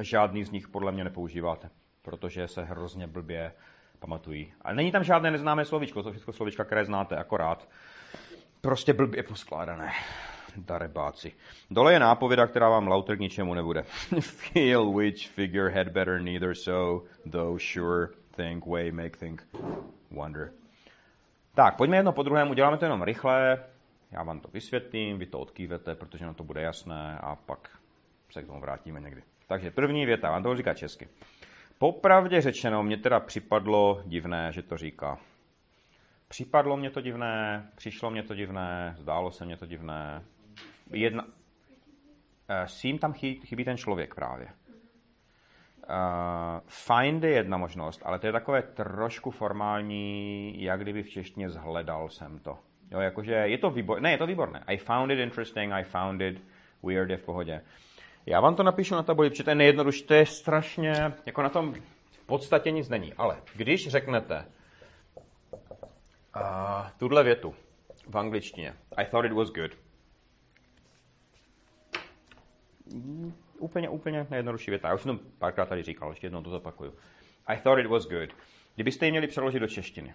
Žádný 0.00 0.44
z 0.44 0.50
nich 0.50 0.68
podle 0.68 0.92
mě 0.92 1.04
nepoužíváte, 1.04 1.70
protože 2.02 2.48
se 2.48 2.64
hrozně 2.64 3.06
blbě 3.06 3.52
pamatují. 3.98 4.52
A 4.62 4.72
není 4.72 4.92
tam 4.92 5.04
žádné 5.04 5.30
neznámé 5.30 5.64
slovíčko, 5.64 6.02
to 6.02 6.12
všechno 6.12 6.32
slovíčka, 6.32 6.64
které 6.64 6.84
znáte, 6.84 7.16
akorát. 7.16 7.68
Prostě 8.60 8.92
blbě 8.92 9.22
poskládané. 9.22 9.92
Darebáci. 10.56 11.32
Dole 11.70 11.92
je 11.92 11.98
nápověda, 11.98 12.46
která 12.46 12.68
vám 12.68 12.88
lauter 12.88 13.16
k 13.16 13.20
ničemu 13.20 13.54
nebude. 13.54 13.82
Feel 14.20 14.92
which 14.92 15.28
figure 15.28 15.70
had 15.70 15.88
better 15.88 16.20
neither 16.20 16.54
so, 16.54 17.06
though 17.30 17.62
sure, 17.62 18.08
think, 18.36 18.66
way, 18.66 18.90
make, 18.90 19.16
think, 19.16 19.48
wonder. 20.10 20.52
Tak, 21.54 21.76
pojďme 21.76 21.96
jedno 21.96 22.12
po 22.12 22.22
druhém, 22.22 22.50
uděláme 22.50 22.78
to 22.78 22.84
jenom 22.84 23.02
rychle, 23.02 23.64
já 24.12 24.22
vám 24.22 24.40
to 24.40 24.48
vysvětlím, 24.48 25.18
vy 25.18 25.26
to 25.26 25.38
odkývete, 25.38 25.94
protože 25.94 26.24
nám 26.24 26.34
to 26.34 26.44
bude 26.44 26.62
jasné 26.62 27.18
a 27.20 27.36
pak 27.36 27.78
se 28.30 28.42
k 28.42 28.46
tomu 28.46 28.60
vrátíme 28.60 29.00
někdy. 29.00 29.22
Takže 29.46 29.70
první 29.70 30.06
věta, 30.06 30.30
vám 30.30 30.42
to 30.42 30.56
říká 30.56 30.74
česky. 30.74 31.08
Popravdě 31.80 32.40
řečeno, 32.40 32.82
mě 32.82 32.96
teda 32.96 33.20
připadlo 33.20 34.02
divné, 34.06 34.52
že 34.52 34.62
to 34.62 34.76
říká. 34.76 35.18
Připadlo 36.28 36.76
mě 36.76 36.90
to 36.90 37.00
divné, 37.00 37.70
přišlo 37.74 38.10
mě 38.10 38.22
to 38.22 38.34
divné, 38.34 38.94
zdálo 38.98 39.30
se 39.30 39.44
mě 39.44 39.56
to 39.56 39.66
divné. 39.66 40.22
Jedna... 40.90 41.24
Uh, 41.24 41.30
sím 42.64 42.98
tam 42.98 43.12
chybí, 43.12 43.64
ten 43.64 43.76
člověk 43.76 44.14
právě. 44.14 44.46
Uh, 44.46 44.52
find 46.66 47.24
je 47.24 47.30
jedna 47.30 47.56
možnost, 47.56 48.02
ale 48.04 48.18
to 48.18 48.26
je 48.26 48.32
takové 48.32 48.62
trošku 48.62 49.30
formální, 49.30 50.54
jak 50.62 50.80
kdyby 50.80 51.02
v 51.02 51.10
češtině 51.10 51.50
zhledal 51.50 52.08
jsem 52.08 52.38
to. 52.38 52.58
Jo, 52.90 53.00
jakože 53.00 53.32
je 53.34 53.58
to 53.58 53.70
výborné, 53.70 54.02
ne, 54.02 54.10
je 54.10 54.18
to 54.18 54.26
výborné. 54.26 54.64
I 54.66 54.76
found 54.76 55.10
it 55.10 55.18
interesting, 55.18 55.72
I 55.72 55.84
found 55.84 56.20
it 56.20 56.42
weird, 56.82 57.10
je 57.10 57.16
v 57.16 57.24
pohodě. 57.24 57.60
Já 58.30 58.40
vám 58.40 58.54
to 58.54 58.62
napíšu 58.62 58.94
na 58.94 59.02
tabuli, 59.02 59.30
protože 59.30 59.44
to 59.44 59.50
je 59.50 59.54
nejjednodušší, 59.54 60.02
to 60.02 60.14
je 60.14 60.26
strašně, 60.26 61.12
jako 61.26 61.42
na 61.42 61.48
tom 61.48 61.74
podstatě 62.26 62.70
nic 62.70 62.88
není. 62.88 63.14
Ale 63.14 63.42
když 63.54 63.88
řeknete 63.88 64.46
uh, 66.36 66.42
tuhle 66.98 67.24
větu 67.24 67.54
v 68.08 68.18
angličtině, 68.18 68.74
I 68.96 69.04
thought 69.04 69.30
it 69.30 69.32
was 69.32 69.50
good, 69.50 69.70
Mm, 72.92 73.34
úplně, 73.58 73.88
úplně 73.88 74.26
nejjednodušší 74.30 74.70
věta. 74.70 74.88
Já 74.88 74.94
už 74.94 75.02
jsem 75.02 75.18
to 75.18 75.24
párkrát 75.38 75.68
tady 75.68 75.82
říkal, 75.82 76.10
ještě 76.10 76.26
jednou 76.26 76.42
to 76.42 76.50
zopakuju. 76.50 76.94
I 77.46 77.56
thought 77.56 77.84
it 77.84 77.90
was 77.90 78.06
good. 78.06 78.30
Kdybyste 78.74 79.06
ji 79.06 79.10
měli 79.10 79.26
přeložit 79.26 79.60
do 79.60 79.68
češtiny, 79.68 80.14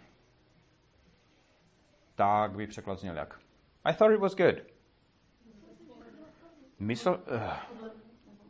tak 2.15 2.51
by 2.51 2.67
překlad 2.67 2.99
zněl 2.99 3.15
jak? 3.15 3.39
I 3.84 3.93
thought 3.93 4.15
it 4.15 4.19
was 4.19 4.36
good. 4.36 4.56
Mysl... 6.80 7.10
Uh, 7.10 7.95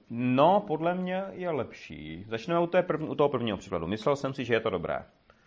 no, 0.09 0.63
podle 0.67 0.95
mě 0.95 1.23
je 1.31 1.49
lepší. 1.49 2.25
Začneme 2.27 2.59
u, 2.59 2.67
té 2.67 2.85
u 2.99 3.15
toho 3.15 3.29
prvního 3.29 3.57
příkladu. 3.57 3.87
Myslel 3.87 4.15
jsem 4.15 4.33
si, 4.33 4.45
že 4.45 4.53
je 4.53 4.59
to 4.59 4.69
dobré. 4.69 5.05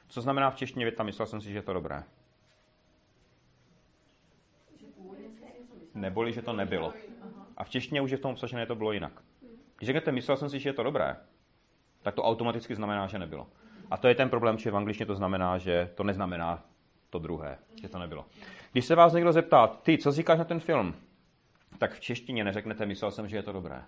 Co 0.09 0.21
znamená 0.21 0.51
v 0.51 0.57
češtině 0.57 0.85
věta, 0.85 1.03
myslel 1.03 1.27
jsem 1.27 1.41
si, 1.41 1.51
že 1.53 1.59
je 1.59 1.63
to 1.63 1.73
dobré? 1.73 2.03
Neboli, 5.95 6.33
že 6.33 6.43
to 6.43 6.53
nebylo. 6.53 6.93
A 7.57 7.65
v 7.65 7.71
češtině 7.71 8.01
už 8.01 8.11
je 8.11 8.17
v 8.17 8.21
tom 8.21 8.33
obsažené, 8.33 8.67
to 8.67 8.75
bylo 8.75 8.93
jinak. 8.93 9.13
Když 9.77 9.87
řeknete, 9.87 10.13
myslel 10.13 10.37
jsem 10.37 10.51
si, 10.51 10.59
že 10.59 10.69
je 10.69 10.73
to 10.73 10.83
dobré, 10.83 11.17
tak 12.03 12.15
to 12.15 12.23
automaticky 12.23 12.75
znamená, 12.75 13.07
že 13.07 13.19
nebylo. 13.19 13.47
A 13.91 13.97
to 13.97 14.09
je 14.09 14.15
ten 14.15 14.31
problém, 14.31 14.59
že 14.59 14.71
v 14.71 14.77
angličtině 14.77 15.07
to 15.07 15.15
znamená, 15.15 15.59
že 15.59 15.91
to 15.95 16.05
neznamená 16.05 16.65
to 17.11 17.19
druhé, 17.19 17.59
že 17.83 17.89
to 17.89 17.99
nebylo. 17.99 18.27
Když 18.73 18.85
se 18.85 18.95
vás 18.95 19.13
někdo 19.13 19.33
zeptá, 19.33 19.67
ty, 19.67 19.99
co 19.99 20.13
říkáš 20.13 20.39
na 20.39 20.45
ten 20.45 20.61
film, 20.61 20.95
tak 21.79 21.95
v 21.95 22.01
češtině 22.01 22.45
neřeknete, 22.45 22.87
myslel 22.87 23.11
jsem, 23.11 23.29
že 23.29 23.37
je 23.37 23.43
to 23.43 23.53
dobré. 23.53 23.83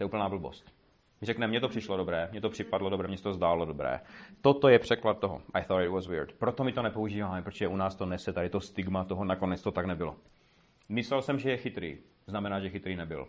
To 0.00 0.04
je 0.04 0.06
úplná 0.06 0.28
blbost. 0.28 0.72
Když 1.18 1.26
řekne, 1.26 1.46
mně 1.46 1.60
to 1.60 1.68
přišlo 1.68 1.96
dobré, 1.96 2.28
mně 2.30 2.40
to 2.40 2.50
připadlo 2.50 2.90
dobré, 2.90 3.08
mně 3.08 3.18
to 3.18 3.32
zdálo 3.32 3.64
dobré. 3.64 4.00
Toto 4.40 4.68
je 4.68 4.78
překlad 4.78 5.18
toho. 5.18 5.42
I 5.54 5.64
thought 5.64 5.84
it 5.84 5.90
was 5.90 6.06
weird. 6.06 6.32
Proto 6.32 6.64
my 6.64 6.72
to 6.72 6.82
nepoužíváme, 6.82 7.42
protože 7.42 7.68
u 7.68 7.76
nás 7.76 7.94
to 7.94 8.06
nese 8.06 8.32
tady 8.32 8.50
to 8.50 8.60
stigma 8.60 9.04
toho, 9.04 9.24
nakonec 9.24 9.62
to 9.62 9.70
tak 9.70 9.86
nebylo. 9.86 10.16
Myslel 10.88 11.22
jsem, 11.22 11.38
že 11.38 11.50
je 11.50 11.56
chytrý. 11.56 11.98
Znamená, 12.26 12.60
že 12.60 12.70
chytrý 12.70 12.96
nebyl. 12.96 13.28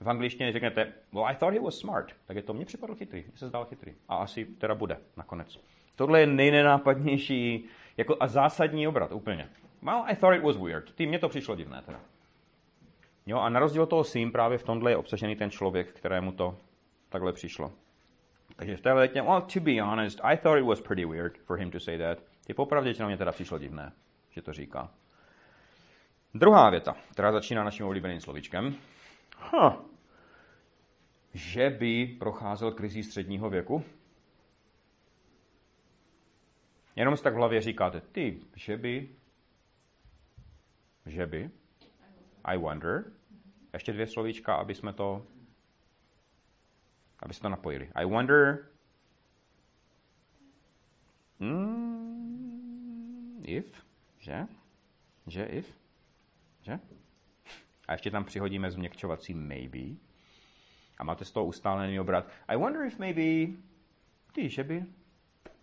V 0.00 0.10
angličtině 0.10 0.52
řeknete, 0.52 0.92
well, 1.12 1.26
I 1.26 1.34
thought 1.34 1.54
he 1.54 1.64
was 1.64 1.78
smart. 1.78 2.12
Tak 2.26 2.36
je 2.36 2.42
to, 2.42 2.54
mně 2.54 2.64
připadl 2.64 2.94
chytrý, 2.94 3.24
mně 3.28 3.38
se 3.38 3.48
zdál 3.48 3.64
chytrý. 3.64 3.94
A 4.08 4.16
asi 4.16 4.44
teda 4.44 4.74
bude 4.74 4.96
nakonec. 5.16 5.58
Tohle 5.96 6.20
je 6.20 6.26
nejnenápadnější 6.26 7.64
jako 7.96 8.16
a 8.20 8.26
zásadní 8.26 8.88
obrat 8.88 9.12
úplně. 9.12 9.48
Well, 9.82 10.02
I 10.06 10.16
thought 10.16 10.38
it 10.38 10.44
was 10.44 10.56
weird. 10.56 10.94
Ty, 10.94 11.06
mně 11.06 11.18
to 11.18 11.28
přišlo 11.28 11.56
divné 11.56 11.82
teda. 11.82 12.00
Jo, 13.28 13.38
a 13.38 13.48
na 13.48 13.60
rozdíl 13.60 13.82
od 13.82 13.86
toho 13.86 14.04
sim 14.04 14.32
právě 14.32 14.58
v 14.58 14.62
tomhle 14.62 14.90
je 14.90 14.96
obsažený 14.96 15.36
ten 15.36 15.50
člověk, 15.50 15.92
kterému 15.92 16.32
to 16.32 16.58
takhle 17.08 17.32
přišlo. 17.32 17.72
Takže 18.56 18.76
v 18.76 18.80
té 18.80 18.92
letě, 18.92 19.22
well, 19.22 19.40
to 19.40 19.60
be 19.60 19.80
honest, 19.80 20.20
I 20.22 20.36
thought 20.36 20.58
it 20.58 20.66
was 20.66 20.80
pretty 20.80 21.04
weird 21.04 21.38
for 21.38 21.58
him 21.58 21.70
to 21.70 21.80
say 21.80 21.98
that. 21.98 22.18
Ty 22.46 22.54
popravdě, 22.54 22.94
že 22.94 23.02
na 23.02 23.06
mě 23.06 23.16
teda 23.16 23.32
přišlo 23.32 23.58
divné, 23.58 23.92
že 24.30 24.42
to 24.42 24.52
říká. 24.52 24.90
Druhá 26.34 26.70
věta, 26.70 26.96
která 27.12 27.32
začíná 27.32 27.64
naším 27.64 27.86
oblíbeným 27.86 28.20
slovíčkem. 28.20 28.74
Huh. 29.38 29.72
Že 31.34 31.70
by 31.70 32.06
procházel 32.06 32.72
krizí 32.72 33.02
středního 33.02 33.50
věku? 33.50 33.84
Jenom 36.96 37.16
si 37.16 37.22
tak 37.22 37.32
v 37.34 37.36
hlavě 37.36 37.60
říkáte, 37.60 38.00
ty, 38.00 38.40
že 38.56 38.76
by, 38.76 39.08
že 41.06 41.26
by, 41.26 41.50
I 42.44 42.58
wonder, 42.58 43.17
ještě 43.72 43.92
dvě 43.92 44.06
slovíčka, 44.06 44.54
aby 44.54 44.74
jsme 44.74 44.92
to, 44.92 45.26
aby 47.20 47.34
jsme 47.34 47.42
to 47.42 47.48
napojili. 47.48 47.90
I 47.94 48.04
wonder, 48.04 48.68
mm, 51.38 53.42
if, 53.46 53.84
že, 54.18 54.46
že 55.26 55.44
if, 55.44 55.78
že? 56.62 56.78
A 57.88 57.92
ještě 57.92 58.10
tam 58.10 58.24
přihodíme 58.24 58.70
změkčovací 58.70 59.34
maybe. 59.34 59.96
A 60.98 61.04
máte 61.04 61.24
z 61.24 61.32
toho 61.32 61.46
ustálený 61.46 62.00
obrat. 62.00 62.28
I 62.48 62.56
wonder 62.56 62.86
if 62.86 62.98
maybe... 62.98 63.52
Ty, 64.32 64.48
že 64.48 64.64
by? 64.64 64.84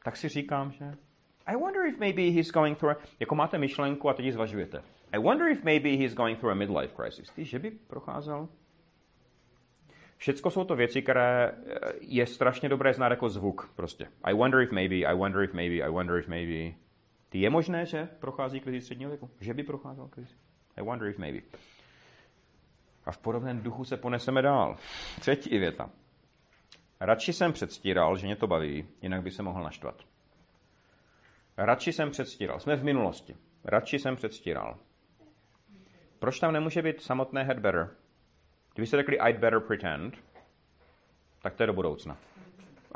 Tak 0.03 0.17
si 0.17 0.29
říkám, 0.29 0.71
že... 0.71 0.97
I 1.45 1.55
wonder 1.55 1.85
if 1.85 1.99
maybe 1.99 2.21
he's 2.21 2.51
going 2.51 2.77
through... 2.77 2.97
Jako 3.19 3.35
máte 3.35 3.57
myšlenku 3.57 4.09
a 4.09 4.13
teď 4.13 4.25
ji 4.25 4.31
zvažujete. 4.31 4.83
I 5.13 5.17
wonder 5.17 5.47
if 5.47 5.63
maybe 5.63 5.89
he's 5.89 6.13
going 6.13 6.39
through 6.39 6.51
a 6.51 6.55
midlife 6.55 6.95
crisis. 6.95 7.31
Ty, 7.31 7.45
že 7.45 7.59
by 7.59 7.71
procházel? 7.71 8.47
Všecko 10.17 10.51
jsou 10.51 10.63
to 10.63 10.75
věci, 10.75 11.01
které 11.01 11.51
eh, 11.51 11.79
je 11.99 12.25
strašně 12.25 12.69
dobré 12.69 12.93
znát 12.93 13.09
jako 13.09 13.29
zvuk 13.29 13.71
prostě. 13.75 14.07
I 14.23 14.33
wonder 14.33 14.61
if 14.61 14.71
maybe, 14.71 14.95
I 14.95 15.15
wonder 15.15 15.43
if 15.43 15.53
maybe, 15.53 15.75
I 15.75 15.89
wonder 15.89 16.17
if 16.17 16.27
maybe. 16.27 16.77
Ty 17.29 17.39
je 17.39 17.49
možné, 17.49 17.85
že 17.85 18.07
prochází 18.19 18.59
krizi 18.59 18.81
středního 18.81 19.11
věku? 19.11 19.29
Že 19.39 19.53
by 19.53 19.63
procházel 19.63 20.07
krizi? 20.07 20.35
I 20.77 20.81
wonder 20.81 21.07
if 21.09 21.17
maybe. 21.17 21.39
A 23.05 23.11
v 23.11 23.17
podobném 23.17 23.61
duchu 23.61 23.83
se 23.83 23.97
poneseme 23.97 24.41
dál. 24.41 24.77
Třetí 25.19 25.57
věta. 25.57 25.89
Radši 26.99 27.33
jsem 27.33 27.53
předstíral, 27.53 28.17
že 28.17 28.25
mě 28.25 28.35
to 28.35 28.47
baví, 28.47 28.87
jinak 29.01 29.21
by 29.21 29.31
se 29.31 29.43
mohl 29.43 29.63
naštvat. 29.63 30.03
Radši 31.57 31.93
jsem 31.93 32.11
předstíral. 32.11 32.59
Jsme 32.59 32.75
v 32.75 32.83
minulosti. 32.83 33.35
Radši 33.63 33.99
jsem 33.99 34.15
předstíral. 34.15 34.77
Proč 36.19 36.39
tam 36.39 36.54
nemůže 36.54 36.82
být 36.82 37.01
samotné 37.01 37.43
had 37.43 37.60
better? 37.60 37.89
Kdybyste 38.73 38.97
řekli 38.97 39.17
I'd 39.19 39.38
better 39.38 39.60
pretend, 39.60 40.17
tak 41.41 41.56
to 41.56 41.63
je 41.63 41.67
do 41.67 41.73
budoucna. 41.73 42.17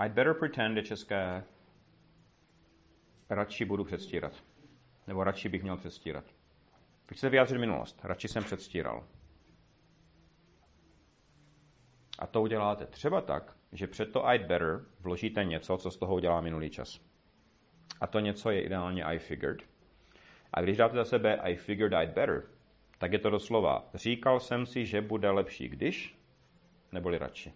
I'd 0.05 0.11
better 0.11 0.33
pretend 0.33 0.77
je 0.77 0.83
české 0.83 1.43
radši 3.29 3.65
budu 3.65 3.83
předstírat. 3.83 4.33
Nebo 5.07 5.23
radši 5.23 5.49
bych 5.49 5.63
měl 5.63 5.77
předstírat. 5.77 6.25
Pojď 7.05 7.19
se 7.19 7.29
vyjádřit 7.29 7.57
minulost. 7.57 7.99
Radši 8.03 8.27
jsem 8.27 8.43
předstíral. 8.43 9.07
A 12.19 12.27
to 12.27 12.41
uděláte 12.41 12.85
třeba 12.85 13.21
tak, 13.21 13.55
že 13.71 13.87
před 13.87 14.11
to 14.11 14.29
I'd 14.29 14.41
better 14.41 14.85
vložíte 14.99 15.43
něco, 15.43 15.77
co 15.77 15.91
z 15.91 15.97
toho 15.97 16.15
udělá 16.15 16.41
minulý 16.41 16.69
čas. 16.69 16.99
A 18.01 18.07
to 18.07 18.19
něco 18.19 18.49
je 18.49 18.61
ideálně 18.61 19.03
I 19.03 19.19
figured. 19.19 19.61
A 20.53 20.61
když 20.61 20.77
dáte 20.77 20.95
za 20.95 21.05
sebe 21.05 21.35
I 21.37 21.55
figured 21.55 21.93
I'd 21.93 22.09
better, 22.09 22.43
tak 22.99 23.13
je 23.13 23.19
to 23.19 23.29
doslova. 23.29 23.89
Říkal 23.93 24.39
jsem 24.39 24.65
si, 24.65 24.85
že 24.85 25.01
bude 25.01 25.29
lepší, 25.29 25.69
když, 25.69 26.15
neboli 26.91 27.17
radši. 27.17 27.53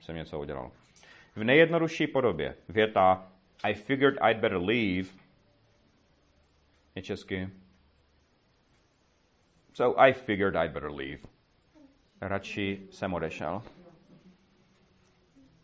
Jsem 0.00 0.16
něco 0.16 0.40
udělal. 0.40 0.70
V 1.36 1.44
nejjednodušší 1.44 2.06
podobě 2.06 2.56
věta 2.68 3.32
I 3.62 3.74
figured 3.74 4.14
I'd 4.30 4.38
better 4.38 4.58
leave 4.58 5.08
je 6.94 7.02
česky 7.02 7.50
So 9.72 10.00
I 10.00 10.12
figured 10.12 10.56
I'd 10.56 10.72
better 10.72 10.90
leave. 10.90 11.22
Radši 12.20 12.86
jsem 12.90 13.14
odešel. 13.14 13.62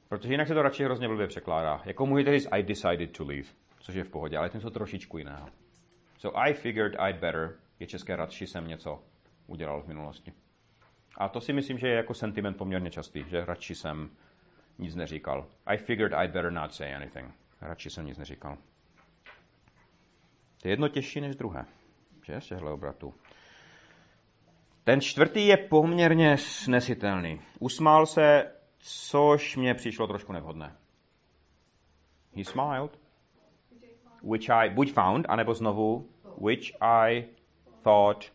Protože 0.09 0.33
jinak 0.33 0.49
se 0.49 0.55
to 0.55 0.63
radši 0.63 0.85
hrozně 0.85 1.09
blbě 1.09 1.27
překládá. 1.27 1.83
Jako 1.85 2.07
můžete 2.07 2.39
říct 2.39 2.49
I 2.51 2.63
decided 2.63 3.17
to 3.17 3.25
leave, 3.25 3.49
což 3.81 3.95
je 3.95 4.05
v 4.05 4.09
pohodě, 4.09 4.37
ale 4.39 4.51
to 4.51 4.71
trošičku 4.71 5.19
jiného. 5.19 5.49
So 6.19 6.41
I 6.41 6.55
figured 6.55 6.93
I'd 7.09 7.17
better 7.17 7.57
je 7.81 7.87
české 7.87 8.17
radši 8.17 8.47
jsem 8.47 8.69
něco 8.69 9.03
udělal 9.47 9.83
v 9.83 9.89
minulosti. 9.89 10.33
A 11.17 11.29
to 11.29 11.41
si 11.41 11.53
myslím, 11.53 11.79
že 11.79 11.89
je 11.89 11.95
jako 11.95 12.15
sentiment 12.15 12.57
poměrně 12.57 12.91
častý, 12.91 13.25
že 13.29 13.45
radši 13.45 13.75
jsem 13.75 14.11
nic 14.79 14.95
neříkal. 14.95 15.47
I 15.67 15.77
figured 15.77 16.13
I'd 16.13 16.31
better 16.31 16.53
not 16.53 16.75
say 16.75 16.95
anything. 16.95 17.35
Radši 17.61 17.91
jsem 17.91 18.07
nic 18.07 18.19
neříkal. 18.19 18.59
To 20.63 20.69
je 20.69 20.73
jedno 20.73 20.89
těžší 20.89 21.21
než 21.21 21.37
druhé. 21.37 21.65
Že? 22.23 22.41
Z 22.41 22.47
těchto 22.47 22.75
obratů. 22.75 23.15
Ten 24.85 25.01
čtvrtý 25.01 25.47
je 25.47 25.57
poměrně 25.57 26.37
snesitelný. 26.39 27.41
Usmál 27.59 28.07
se, 28.07 28.53
což 28.79 29.57
mě 29.57 29.75
přišlo 29.75 30.07
trošku 30.07 30.33
nevhodné. 30.33 30.77
He 32.37 32.45
smiled. 32.45 32.99
Which 34.23 34.51
I, 34.51 34.71
buď 34.71 34.93
found, 34.93 35.27
anebo 35.29 35.55
znovu, 35.55 36.09
which 36.41 36.73
I 36.81 37.25
thought 37.87 38.33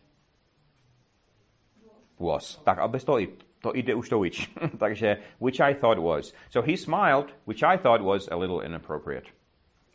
was. 2.18 2.56
Tak 2.64 2.78
a 2.78 2.88
bez 2.88 3.04
toho 3.04 3.20
i, 3.20 3.28
to 3.60 3.72
jde 3.74 3.94
už 3.94 4.08
to 4.08 4.18
which. 4.18 4.48
Takže 4.78 5.16
which 5.40 5.60
I 5.60 5.74
thought 5.74 5.98
was. 5.98 6.32
So 6.50 6.70
he 6.70 6.76
smiled, 6.76 7.34
which 7.46 7.62
I 7.62 7.78
thought 7.78 8.02
was 8.02 8.28
a 8.28 8.36
little 8.36 8.66
inappropriate. 8.66 9.28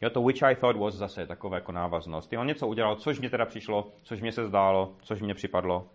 Jo, 0.02 0.10
to 0.10 0.22
which 0.22 0.44
I 0.44 0.56
thought 0.56 0.78
was 0.78 0.96
zase 0.96 1.28
takové 1.28 1.58
jako 1.58 1.72
návaznost. 1.72 2.34
On 2.34 2.48
něco 2.48 2.68
udělal, 2.68 2.96
což 2.96 3.20
mě 3.20 3.30
teda 3.30 3.46
přišlo, 3.46 3.92
což 4.04 4.22
mě 4.22 4.32
se 4.32 4.48
zdálo, 4.48 4.96
což 5.02 5.22
mě 5.22 5.34
připadlo. 5.34 5.90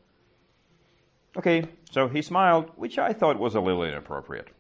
Okay, 1.37 1.62
so 1.90 2.14
he 2.14 2.22
smiled, 2.22 2.66
which 2.79 2.98
I 2.98 3.14
thought 3.14 3.40
was 3.40 3.55
a 3.55 3.61
little 3.61 3.88
inappropriate. 3.88 4.51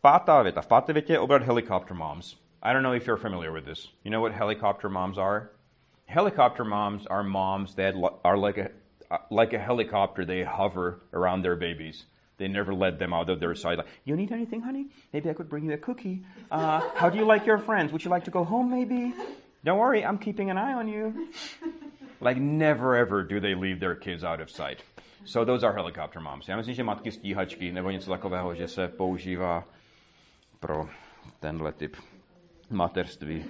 Pátá 0.00 0.42
věta. 0.42 0.60
V 0.60 0.66
páté 0.66 0.92
větě 0.92 1.12
je 1.12 1.18
obrat 1.18 1.42
helicopter 1.42 1.96
moms. 1.96 2.36
I 2.62 2.72
don't 2.72 2.82
know 2.82 2.94
if 2.94 3.06
you're 3.06 3.22
familiar 3.22 3.52
with 3.52 3.64
this. 3.64 3.94
You 4.04 4.10
know 4.10 4.22
what 4.22 4.32
helicopter 4.32 4.90
moms 4.90 5.18
are? 5.18 5.48
Helicopter 6.06 6.64
moms 6.64 7.06
are 7.06 7.22
moms 7.22 7.74
that 7.74 7.94
are 8.24 8.36
like 8.36 8.58
a, 8.58 8.70
like 9.30 9.52
a 9.52 9.58
helicopter. 9.58 10.24
They 10.24 10.42
hover 10.44 11.00
around 11.12 11.42
their 11.42 11.56
babies. 11.56 12.06
They 12.36 12.48
never 12.48 12.74
let 12.74 12.98
them 12.98 13.12
out 13.14 13.30
of 13.30 13.38
their 13.40 13.54
sight. 13.54 13.78
Like, 13.78 13.86
you 14.04 14.16
need 14.16 14.32
anything, 14.32 14.60
honey? 14.60 14.86
Maybe 15.12 15.30
I 15.30 15.34
could 15.34 15.48
bring 15.48 15.64
you 15.64 15.72
a 15.72 15.78
cookie. 15.78 16.24
Uh, 16.50 16.80
how 16.94 17.08
do 17.08 17.18
you 17.18 17.24
like 17.24 17.46
your 17.46 17.58
friends? 17.58 17.92
Would 17.92 18.04
you 18.04 18.10
like 18.10 18.24
to 18.24 18.30
go 18.30 18.44
home, 18.44 18.70
maybe? 18.70 19.14
Don't 19.64 19.78
worry, 19.78 20.04
I'm 20.04 20.18
keeping 20.18 20.50
an 20.50 20.58
eye 20.58 20.74
on 20.74 20.88
you. 20.88 21.28
Like, 22.20 22.36
never 22.36 22.96
ever 22.96 23.22
do 23.22 23.40
they 23.40 23.54
leave 23.54 23.80
their 23.80 23.94
kids 23.94 24.24
out 24.24 24.40
of 24.40 24.50
sight. 24.50 24.82
So 25.24 25.44
those 25.44 25.64
are 25.64 25.72
helicopter 25.72 26.20
moms. 26.20 26.48
Já 26.48 26.56
myslím, 26.56 26.74
že 26.74 26.84
matky 26.84 27.10
stíhačky 27.10 27.72
nebo 27.72 27.90
něco 27.90 28.10
takového, 28.10 28.54
že 28.54 28.68
se 28.68 28.88
používá 28.88 29.64
pro 30.60 30.88
tenhle 31.40 31.72
typ 31.72 31.96
materství. 32.70 33.44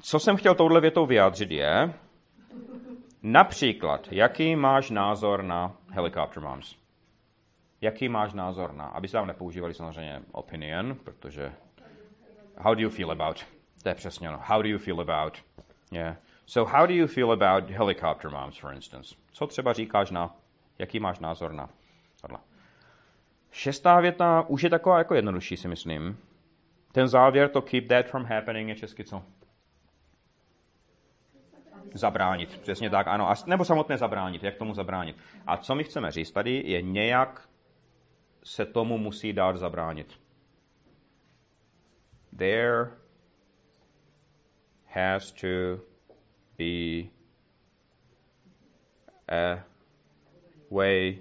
Co 0.00 0.18
jsem 0.18 0.36
chtěl 0.36 0.54
touhle 0.54 0.80
větou 0.80 1.06
vyjádřit 1.06 1.50
je, 1.50 1.94
například, 3.22 4.08
jaký 4.10 4.56
máš 4.56 4.90
názor 4.90 5.42
na 5.42 5.72
helicopter 5.88 6.42
moms? 6.42 6.76
Jaký 7.80 8.08
máš 8.08 8.32
názor 8.32 8.72
na, 8.72 8.84
aby 8.84 9.08
se 9.08 9.12
tam 9.12 9.26
nepoužívali 9.26 9.74
samozřejmě 9.74 10.22
opinion, 10.32 10.94
protože 11.04 11.52
how 12.58 12.74
do 12.74 12.80
you 12.80 12.90
feel 12.90 13.10
about? 13.10 13.46
To 13.82 13.88
je 13.88 13.94
přesně 13.94 14.28
ono. 14.28 14.40
How 14.44 14.62
do 14.62 14.68
you 14.68 14.78
feel 14.78 15.00
about? 15.00 15.38
Yeah. 15.92 16.16
So 16.46 16.76
how 16.78 16.86
do 16.86 16.94
you 16.94 17.06
feel 17.06 17.32
about 17.32 17.70
helicopter 17.70 18.30
moms, 18.30 18.58
for 18.58 18.74
instance? 18.74 19.14
Co 19.32 19.46
třeba 19.46 19.72
říkáš 19.72 20.10
na, 20.10 20.34
jaký 20.78 21.00
máš 21.00 21.18
názor 21.18 21.52
na 21.52 21.68
tohle? 22.20 22.38
Šestá 23.50 24.00
věta 24.00 24.44
už 24.48 24.62
je 24.62 24.70
taková 24.70 24.98
jako 24.98 25.14
jednodušší, 25.14 25.56
si 25.56 25.68
myslím. 25.68 26.18
Ten 26.92 27.08
závěr, 27.08 27.48
to 27.48 27.62
keep 27.62 27.88
that 27.88 28.06
from 28.06 28.24
happening, 28.24 28.68
je 28.68 28.74
česky 28.74 29.04
co? 29.04 29.22
Zabránit, 31.94 32.58
přesně 32.58 32.90
tak, 32.90 33.06
ano. 33.06 33.30
A, 33.30 33.34
nebo 33.46 33.64
samotné 33.64 33.98
zabránit, 33.98 34.42
jak 34.42 34.56
tomu 34.56 34.74
zabránit. 34.74 35.16
A 35.46 35.56
co 35.56 35.74
my 35.74 35.84
chceme 35.84 36.10
říct 36.10 36.30
tady, 36.30 36.62
je 36.66 36.82
nějak 36.82 37.48
se 38.44 38.66
tomu 38.66 38.98
musí 38.98 39.32
dát 39.32 39.56
zabránit. 39.56 40.20
There 42.36 42.90
has 44.86 45.32
to 45.32 45.80
be 46.58 47.10
a 49.28 49.64
way 50.70 51.18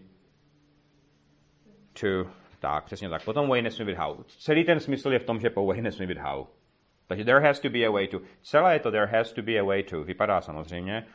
to, 1.93 2.38
tak, 2.59 2.83
přesně 2.83 3.09
tak. 3.09 3.23
Potom 3.25 3.49
way 3.49 3.61
nesmí 3.61 3.85
být 3.85 3.97
how. 3.97 4.23
Celý 4.23 4.63
ten 4.63 4.79
smysl 4.79 5.11
je 5.11 5.19
v 5.19 5.23
tom, 5.23 5.39
že 5.39 5.49
po 5.49 5.65
way 5.65 5.81
nesmí 5.81 6.07
být 6.07 6.17
how. 6.17 6.45
Takže 7.07 7.25
there 7.25 7.39
has 7.39 7.59
to 7.59 7.69
be 7.69 7.85
a 7.85 7.91
way 7.91 8.07
to. 8.07 8.21
Celé 8.41 8.73
je 8.73 8.79
to 8.79 8.91
there 8.91 9.05
has 9.05 9.33
to 9.33 9.41
be 9.41 9.59
a 9.59 9.63
way 9.63 9.83
to. 9.83 10.03
Vypadá 10.03 10.41
samozřejmě. 10.41 11.05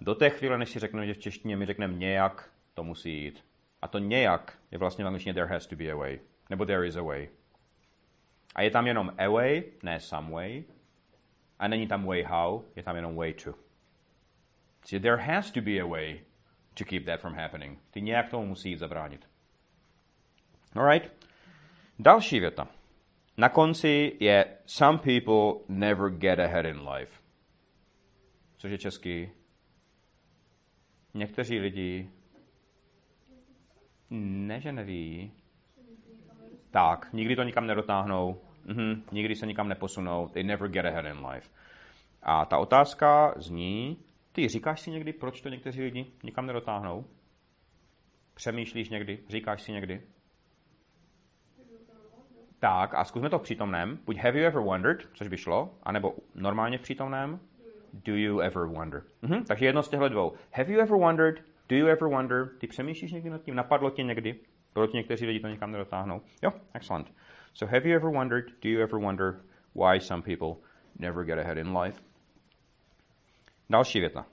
Do 0.00 0.14
té 0.14 0.30
chvíle, 0.30 0.58
než 0.58 0.68
si 0.70 0.78
řekneme, 0.78 1.06
že 1.06 1.14
v 1.14 1.18
češtině 1.18 1.56
my 1.56 1.66
řekneme 1.66 1.94
nějak, 1.94 2.50
to 2.74 2.84
musí 2.84 3.22
jít. 3.22 3.44
A 3.82 3.88
to 3.88 3.98
nějak 3.98 4.58
je 4.70 4.78
vlastně 4.78 5.04
v 5.04 5.06
angličtině 5.06 5.34
there 5.34 5.46
has 5.46 5.66
to 5.66 5.76
be 5.76 5.90
a 5.90 5.96
way. 5.96 6.20
Nebo 6.50 6.64
there 6.64 6.86
is 6.86 6.96
a 6.96 7.02
way. 7.02 7.28
A 8.54 8.62
je 8.62 8.70
tam 8.70 8.86
jenom 8.86 9.12
a 9.18 9.28
way, 9.28 9.62
ne 9.82 10.00
some 10.00 10.30
way. 10.30 10.64
A 11.58 11.68
není 11.68 11.86
tam 11.86 12.06
way 12.06 12.22
how, 12.22 12.62
je 12.76 12.82
tam 12.82 12.96
jenom 12.96 13.16
way 13.16 13.34
to. 13.34 13.54
So 14.84 15.02
there 15.02 15.16
has 15.16 15.50
to 15.50 15.60
be 15.60 15.80
a 15.80 15.86
way 15.86 16.20
to 16.74 16.84
keep 16.84 17.04
that 17.04 17.20
from 17.20 17.34
happening. 17.34 17.78
Ty 17.90 18.00
nějak 18.00 18.28
tomu 18.28 18.46
musí 18.46 18.70
jít 18.70 18.78
zabránit. 18.78 19.29
Alright? 20.76 21.12
Další 21.98 22.40
věta. 22.40 22.68
Na 23.36 23.48
konci 23.48 24.16
je 24.20 24.58
Some 24.66 24.98
people 24.98 25.64
never 25.68 26.10
get 26.10 26.38
ahead 26.38 26.66
in 26.66 26.88
life. 26.88 27.20
Což 28.56 28.70
je 28.70 28.78
český. 28.78 29.30
Někteří 31.14 31.58
lidi 31.58 32.10
ne, 34.10 34.60
že 34.60 34.72
neví. 34.72 35.32
Tak, 36.70 37.12
nikdy 37.12 37.36
to 37.36 37.42
nikam 37.42 37.66
nedotáhnou. 37.66 38.40
Mhm, 38.64 39.02
nikdy 39.12 39.36
se 39.36 39.46
nikam 39.46 39.68
neposunou. 39.68 40.28
They 40.28 40.42
never 40.42 40.68
get 40.68 40.84
ahead 40.84 41.04
in 41.04 41.26
life. 41.26 41.50
A 42.22 42.44
ta 42.44 42.58
otázka 42.58 43.34
zní, 43.36 44.04
ty 44.32 44.48
říkáš 44.48 44.80
si 44.80 44.90
někdy, 44.90 45.12
proč 45.12 45.40
to 45.40 45.48
někteří 45.48 45.82
lidi 45.82 46.06
nikam 46.22 46.46
nedotáhnou? 46.46 47.04
Přemýšlíš 48.34 48.88
někdy? 48.88 49.18
Říkáš 49.28 49.62
si 49.62 49.72
někdy? 49.72 50.02
Tak, 52.60 52.94
a 52.94 53.04
zkusme 53.04 53.30
to 53.30 53.38
v 53.38 53.42
přítomném. 53.42 53.98
Buď 54.04 54.16
have 54.16 54.38
you 54.38 54.46
ever 54.46 54.62
wondered, 54.62 55.08
což 55.14 55.28
by 55.28 55.36
šlo, 55.36 55.74
anebo 55.82 56.14
normálně 56.34 56.78
v 56.78 56.80
přítomném. 56.80 57.40
Do 57.92 58.16
you 58.16 58.40
ever 58.40 58.66
wonder? 58.66 59.02
Mhm, 59.22 59.44
takže 59.44 59.66
jedno 59.66 59.82
z 59.82 59.88
těchto 59.88 60.08
dvou. 60.08 60.32
Have 60.52 60.72
you 60.72 60.80
ever 60.80 60.98
wondered? 60.98 61.44
Do 61.68 61.76
you 61.76 61.86
ever 61.86 62.08
wonder? 62.08 62.48
Ty 62.58 62.66
přemýšlíš 62.66 63.12
někdy 63.12 63.30
nad 63.30 63.42
tím? 63.42 63.54
Napadlo 63.54 63.90
tě 63.90 64.02
někdy? 64.02 64.40
Proč 64.72 64.92
někteří 64.92 65.26
lidi 65.26 65.40
to 65.40 65.48
někam 65.48 65.72
nedotáhnou? 65.72 66.20
Jo, 66.42 66.52
excellent. 66.74 67.12
So 67.54 67.76
have 67.76 67.88
you 67.88 67.96
ever 67.96 68.10
wondered? 68.10 68.44
Do 68.62 68.68
you 68.68 68.80
ever 68.80 69.00
wonder 69.00 69.40
why 69.74 70.00
some 70.00 70.22
people 70.22 70.68
never 70.98 71.24
get 71.24 71.38
ahead 71.38 71.58
in 71.58 71.78
life? 71.78 72.02
Další 73.70 74.00
věta. 74.00 74.26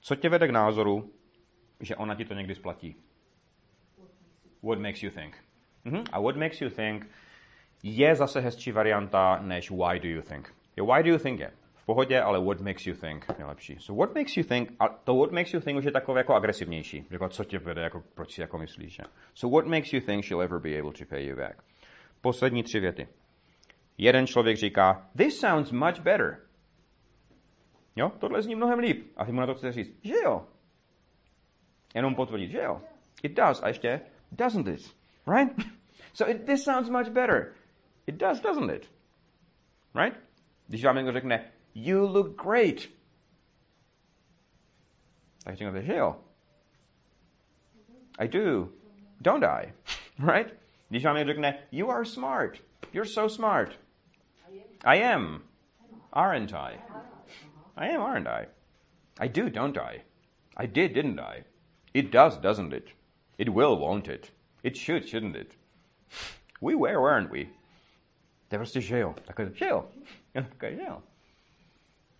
Co 0.00 0.16
tě 0.16 0.28
vede 0.28 0.48
k 0.48 0.50
názoru, 0.50 1.12
že 1.80 1.96
ona 1.96 2.14
ti 2.14 2.24
to 2.24 2.34
někdy 2.34 2.54
splatí? 2.54 2.96
What 4.62 4.78
makes 4.78 5.02
you 5.02 5.10
think? 5.10 5.44
Mm-hmm. 5.84 6.04
A 6.12 6.20
what 6.20 6.36
makes 6.36 6.60
you 6.60 6.70
think 6.70 7.06
je 7.82 8.14
zase 8.14 8.40
hezčí 8.40 8.72
varianta 8.72 9.38
než 9.42 9.70
why 9.70 10.00
do 10.00 10.08
you 10.08 10.22
think. 10.22 10.54
Jo, 10.76 10.86
why 10.86 11.02
do 11.02 11.10
you 11.10 11.18
think 11.18 11.40
je 11.40 11.50
v 11.74 11.86
pohodě, 11.86 12.20
ale 12.20 12.44
what 12.44 12.60
makes 12.60 12.86
you 12.86 12.94
think 12.94 13.26
je 13.38 13.44
lepší. 13.44 13.76
So 13.80 14.06
what 14.06 14.14
makes 14.14 14.36
you 14.36 14.44
think, 14.44 14.72
a 14.80 14.88
to 14.88 15.14
what 15.14 15.32
makes 15.32 15.54
you 15.54 15.60
think 15.60 15.78
už 15.78 15.84
je 15.84 15.92
takové 15.92 16.20
jako 16.20 16.34
agresivnější. 16.34 17.06
Jako 17.10 17.28
co 17.28 17.44
tě 17.44 17.58
vede, 17.58 17.82
jako 17.82 18.02
proč 18.14 18.32
si 18.32 18.40
jako 18.40 18.58
myslíš. 18.58 18.92
Že? 18.92 19.02
So 19.34 19.56
what 19.56 19.70
makes 19.70 19.92
you 19.92 20.00
think 20.00 20.24
she'll 20.24 20.42
ever 20.42 20.60
be 20.60 20.78
able 20.78 20.92
to 20.92 21.04
pay 21.04 21.26
you 21.26 21.36
back? 21.36 21.62
Poslední 22.20 22.62
tři 22.62 22.80
věty. 22.80 23.08
Jeden 23.98 24.26
člověk 24.26 24.56
říká, 24.56 25.10
this 25.16 25.40
sounds 25.40 25.72
much 25.72 26.00
better. 26.00 26.40
Jo, 27.96 28.12
tohle 28.18 28.42
zní 28.42 28.54
mnohem 28.54 28.78
líp. 28.78 29.12
A 29.16 29.24
ty 29.24 29.32
mu 29.32 29.40
na 29.40 29.46
to 29.46 29.54
chceš 29.54 29.74
říct, 29.74 30.00
že 30.02 30.14
jo. 30.24 30.46
Jenom 31.94 32.14
potvrdit, 32.14 32.50
že 32.50 32.58
jo. 32.58 32.80
It 33.22 33.32
does. 33.32 33.62
A 33.62 33.68
ještě, 33.68 34.00
doesn't 34.32 34.68
it? 34.68 34.96
Right? 35.36 35.52
So 36.12 36.32
it, 36.32 36.46
this 36.46 36.64
sounds 36.64 36.90
much 36.90 37.08
better. 37.08 37.54
It 38.08 38.16
does, 38.16 38.40
doesn't 38.40 38.70
it? 38.70 38.88
Right? 39.92 40.14
You 41.74 42.06
look 42.06 42.36
great. 42.38 42.88
Tak 45.44 45.56
řeknete, 45.56 45.82
že 45.82 45.96
jo. 45.96 46.16
I 48.18 48.26
do. 48.26 48.72
Don't 49.22 49.44
I? 49.44 49.72
Right? 50.18 50.54
You 51.70 51.90
are 51.90 52.04
smart. 52.04 52.60
You're 52.92 53.04
so 53.04 53.28
smart. 53.28 53.76
I 54.84 54.96
am. 54.96 55.42
Aren't 56.12 56.52
I? 56.54 56.78
I 57.76 57.88
am, 57.88 58.00
aren't 58.00 58.26
I? 58.26 58.46
I 59.20 59.28
do, 59.28 59.50
don't 59.50 59.78
I? 59.78 60.02
I 60.56 60.66
did, 60.66 60.94
didn't 60.94 61.20
I? 61.20 61.44
It 61.94 62.10
does, 62.10 62.38
doesn't 62.38 62.72
it? 62.72 62.88
It 63.36 63.48
will, 63.48 63.76
won't 63.76 64.08
it? 64.08 64.30
It 64.62 64.76
should, 64.76 65.08
shouldn't 65.08 65.36
it? 65.36 65.56
We 66.60 66.74
were, 66.74 67.00
weren't 67.00 67.30
we? 67.30 67.50
To 68.48 68.54
je 68.54 68.58
prostě 68.58 68.80
že 68.80 68.98
jo. 68.98 69.14
Takové, 69.24 69.50
že 69.54 69.66
jo. 69.66 69.88
Takové, 70.32 70.74
že 70.74 70.82
jo. 70.88 71.02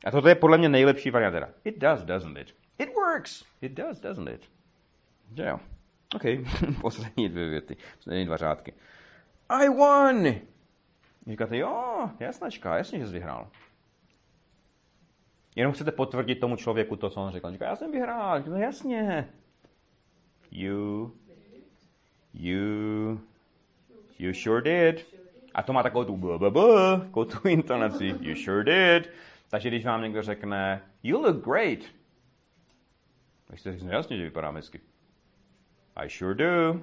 A 0.04 0.10
toto 0.10 0.28
je 0.28 0.34
podle 0.34 0.58
mě 0.58 0.68
nejlepší 0.68 1.10
varianta. 1.10 1.48
It 1.64 1.78
does, 1.78 2.02
doesn't 2.02 2.36
it? 2.38 2.54
It 2.78 2.94
works. 2.94 3.44
It 3.60 3.72
does, 3.72 4.00
doesn't 4.00 4.28
it? 4.28 4.50
Že 5.36 5.42
jo. 5.42 5.60
OK, 6.14 6.22
poslední 6.80 7.28
dvě 7.28 7.48
věty, 7.48 7.76
poslední 7.96 8.26
dva 8.26 8.36
řádky. 8.36 8.74
I 9.48 9.68
won! 9.68 10.34
Říkáte, 11.26 11.56
jo, 11.56 12.10
jasnačka, 12.20 12.76
jasně, 12.76 12.98
že 12.98 13.06
jsi 13.06 13.12
vyhrál. 13.12 13.48
Jenom 15.56 15.72
chcete 15.72 15.92
potvrdit 15.92 16.34
tomu 16.34 16.56
člověku 16.56 16.96
to, 16.96 17.10
co 17.10 17.20
on 17.20 17.32
řekl. 17.32 17.52
Říká, 17.52 17.64
já 17.64 17.76
jsem 17.76 17.92
vyhrál. 17.92 18.42
No 18.46 18.56
jasně. 18.56 19.28
You, 20.50 21.12
you, 22.34 23.20
you 24.18 24.34
sure 24.34 24.62
did. 24.62 25.06
A 25.54 25.62
to 25.62 25.72
má 25.72 25.82
takovou 25.82 26.04
tu 26.04 26.16
b, 26.16 26.38
b, 26.38 26.50
b, 26.50 26.60
takovou 27.00 27.24
tu 27.24 27.48
intonaci. 27.48 28.14
You 28.20 28.34
sure 28.34 28.64
did. 28.64 29.10
Takže 29.48 29.68
když 29.68 29.84
vám 29.84 30.02
někdo 30.02 30.22
řekne, 30.22 30.82
you 31.02 31.20
look 31.20 31.44
great. 31.44 31.78
Tak 33.44 33.58
jste 33.58 33.72
říct, 33.72 33.82
jasně, 33.82 34.16
že 34.16 34.22
vypadám 34.22 34.56
hezky. 34.56 34.80
I 35.96 36.10
sure 36.10 36.34
do. 36.34 36.80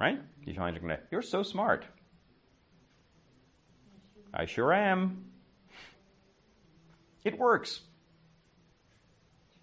Right? 0.00 0.24
Když 0.40 0.58
vám 0.58 0.74
řekne, 0.74 0.98
you're 1.10 1.26
so 1.26 1.44
smart. 1.44 1.90
I 4.32 4.46
sure 4.46 4.92
am. 4.92 5.24
It 7.24 7.38
works. 7.38 7.88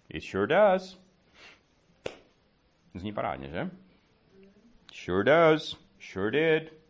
It 0.08 0.24
sure 0.24 0.46
does. 0.46 1.00
Zní 2.94 3.12
parádně, 3.12 3.48
že? 3.48 3.70
Sure 4.92 5.24
does. 5.24 5.76
Sure 6.00 6.30
did. 6.30 6.81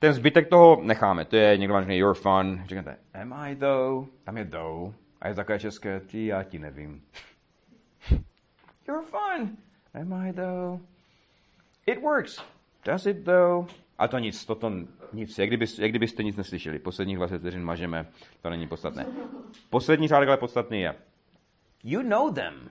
Ten 0.00 0.12
zbytek 0.12 0.48
toho 0.48 0.82
necháme. 0.82 1.24
To 1.24 1.36
je 1.36 1.58
někdo 1.58 1.74
vám 1.74 1.82
řekne, 1.82 1.96
you're 1.96 2.20
fun. 2.20 2.62
Říkáte, 2.66 2.96
am 3.14 3.32
I 3.32 3.56
though? 3.56 4.08
Tam 4.24 4.36
je 4.36 4.44
though. 4.44 4.94
A 5.20 5.28
je 5.28 5.34
takové 5.34 5.58
české, 5.58 6.00
ty 6.00 6.26
já 6.26 6.42
ti 6.42 6.58
nevím. 6.58 7.02
you're 8.88 9.06
fun. 9.06 9.56
Am 9.94 10.12
I 10.12 10.32
though? 10.32 10.80
It 11.86 12.02
works. 12.02 12.44
Does 12.84 13.06
it 13.06 13.24
though? 13.24 13.70
A 13.98 14.08
to 14.08 14.18
nic, 14.18 14.44
toto 14.44 14.72
nic, 15.12 15.38
jak, 15.38 15.48
kdyby, 15.48 15.66
jak 15.78 15.90
kdybyste 15.90 16.22
nic 16.22 16.36
neslyšeli. 16.36 16.78
Posledních 16.78 17.16
20 17.16 17.38
vteřin 17.38 17.64
mažeme, 17.64 18.06
to 18.42 18.50
není 18.50 18.68
podstatné. 18.68 19.06
Poslední 19.70 20.08
řádek 20.08 20.28
ale 20.28 20.38
podstatný 20.38 20.80
je. 20.80 20.94
You 21.84 22.02
know 22.02 22.32
them. 22.32 22.68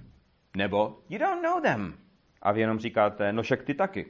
Nebo 0.57 0.99
you 1.09 1.19
don't 1.19 1.43
know 1.43 1.61
them. 1.61 1.97
A 2.41 2.51
vy 2.51 2.61
jenom 2.61 2.79
říkáte, 2.79 3.33
no 3.33 3.43
však 3.43 3.63
ty 3.63 3.73
taky. 3.73 4.05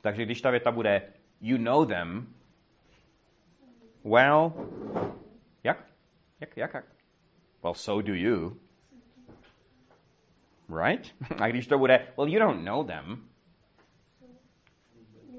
Takže 0.00 0.24
když 0.24 0.40
ta 0.40 0.50
věta 0.50 0.70
bude 0.70 1.02
you 1.40 1.58
know 1.58 1.84
them, 1.84 2.34
well, 4.02 4.52
jak? 5.64 5.78
Jak, 6.40 6.56
jak, 6.56 6.74
jak? 6.74 6.84
Well, 7.62 7.74
so 7.74 8.02
do 8.02 8.14
you. 8.14 8.56
Right? 10.68 11.12
Když 11.48 11.66
to 11.66 11.78
bude, 11.78 12.12
well, 12.16 12.28
you 12.28 12.38
don't 12.38 12.64
know 12.64 12.82
them, 12.84 13.28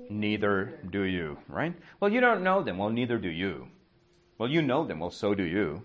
neither 0.09 0.79
do 0.89 1.03
you, 1.03 1.37
right? 1.49 1.73
Well, 1.99 2.11
you 2.11 2.21
don't 2.21 2.43
know 2.43 2.63
them, 2.63 2.77
well, 2.77 2.89
neither 2.89 3.17
do 3.17 3.29
you. 3.29 3.67
Well, 4.37 4.49
you 4.49 4.61
know 4.61 4.85
them, 4.85 4.99
well, 4.99 5.11
so 5.11 5.33
do 5.33 5.43
you. 5.43 5.81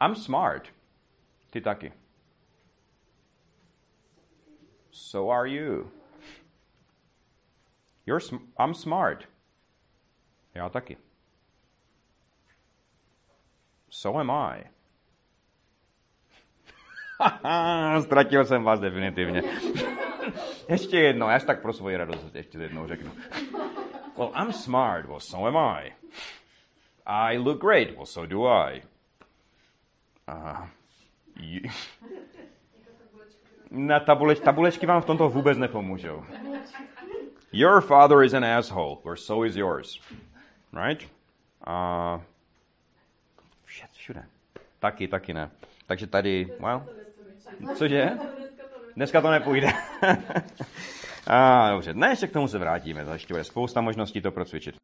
I'm 0.00 0.14
smart. 0.14 0.70
Ty 1.52 1.60
taky. 1.60 1.92
So 4.90 5.30
are 5.30 5.46
you. 5.46 5.90
You're 8.06 8.20
sm- 8.20 8.52
I'm 8.58 8.74
smart. 8.74 9.24
Já 10.54 10.68
taky. 10.68 10.96
So 13.90 14.20
am 14.20 14.30
I. 14.30 14.64
Ztratil 18.02 18.44
jsem 18.44 18.64
vás 18.64 18.80
definitivně. 18.80 19.42
ještě 20.68 20.98
jednou, 20.98 21.28
já 21.28 21.38
tak 21.38 21.62
pro 21.62 21.72
svoji 21.72 21.96
radost 21.96 22.34
ještě 22.34 22.58
jednou 22.58 22.88
řeknu. 22.88 23.12
Well, 24.18 24.32
I'm 24.42 24.52
smart. 24.52 25.06
Well, 25.06 25.20
so 25.20 25.48
am 25.48 25.56
I. 25.56 25.92
I 27.06 27.38
look 27.38 27.60
great. 27.60 27.90
Well, 27.90 28.06
so 28.06 28.26
do 28.26 28.46
I. 28.46 28.82
Uh, 30.28 30.66
you... 31.36 31.60
Na 33.70 34.00
tabuleč, 34.00 34.40
tabulečky 34.40 34.86
vám 34.86 35.02
v 35.02 35.04
tomto 35.04 35.28
vůbec 35.28 35.58
nepomůžou. 35.58 36.24
Your 37.52 37.82
father 37.82 38.22
is 38.22 38.32
an 38.34 38.44
asshole, 38.44 39.00
or 39.04 39.16
so 39.16 39.44
is 39.44 39.56
yours. 39.56 40.00
Right? 40.72 41.06
Uh, 41.66 42.20
všude. 43.92 44.24
Taky, 44.78 45.08
taky 45.08 45.34
ne. 45.34 45.50
Takže 45.86 46.06
tady, 46.06 46.52
well, 46.60 46.86
cože? 47.74 48.10
Dneska 48.96 49.20
to 49.20 49.30
nepůjde. 49.30 49.72
A, 51.26 51.70
dobře, 51.70 51.92
dnes 51.92 52.24
k 52.26 52.32
tomu 52.32 52.48
se 52.48 52.58
vrátíme, 52.58 53.06
ještě 53.12 53.34
bude 53.34 53.44
spousta 53.44 53.80
možností 53.80 54.20
to 54.20 54.30
procvičit. 54.30 54.74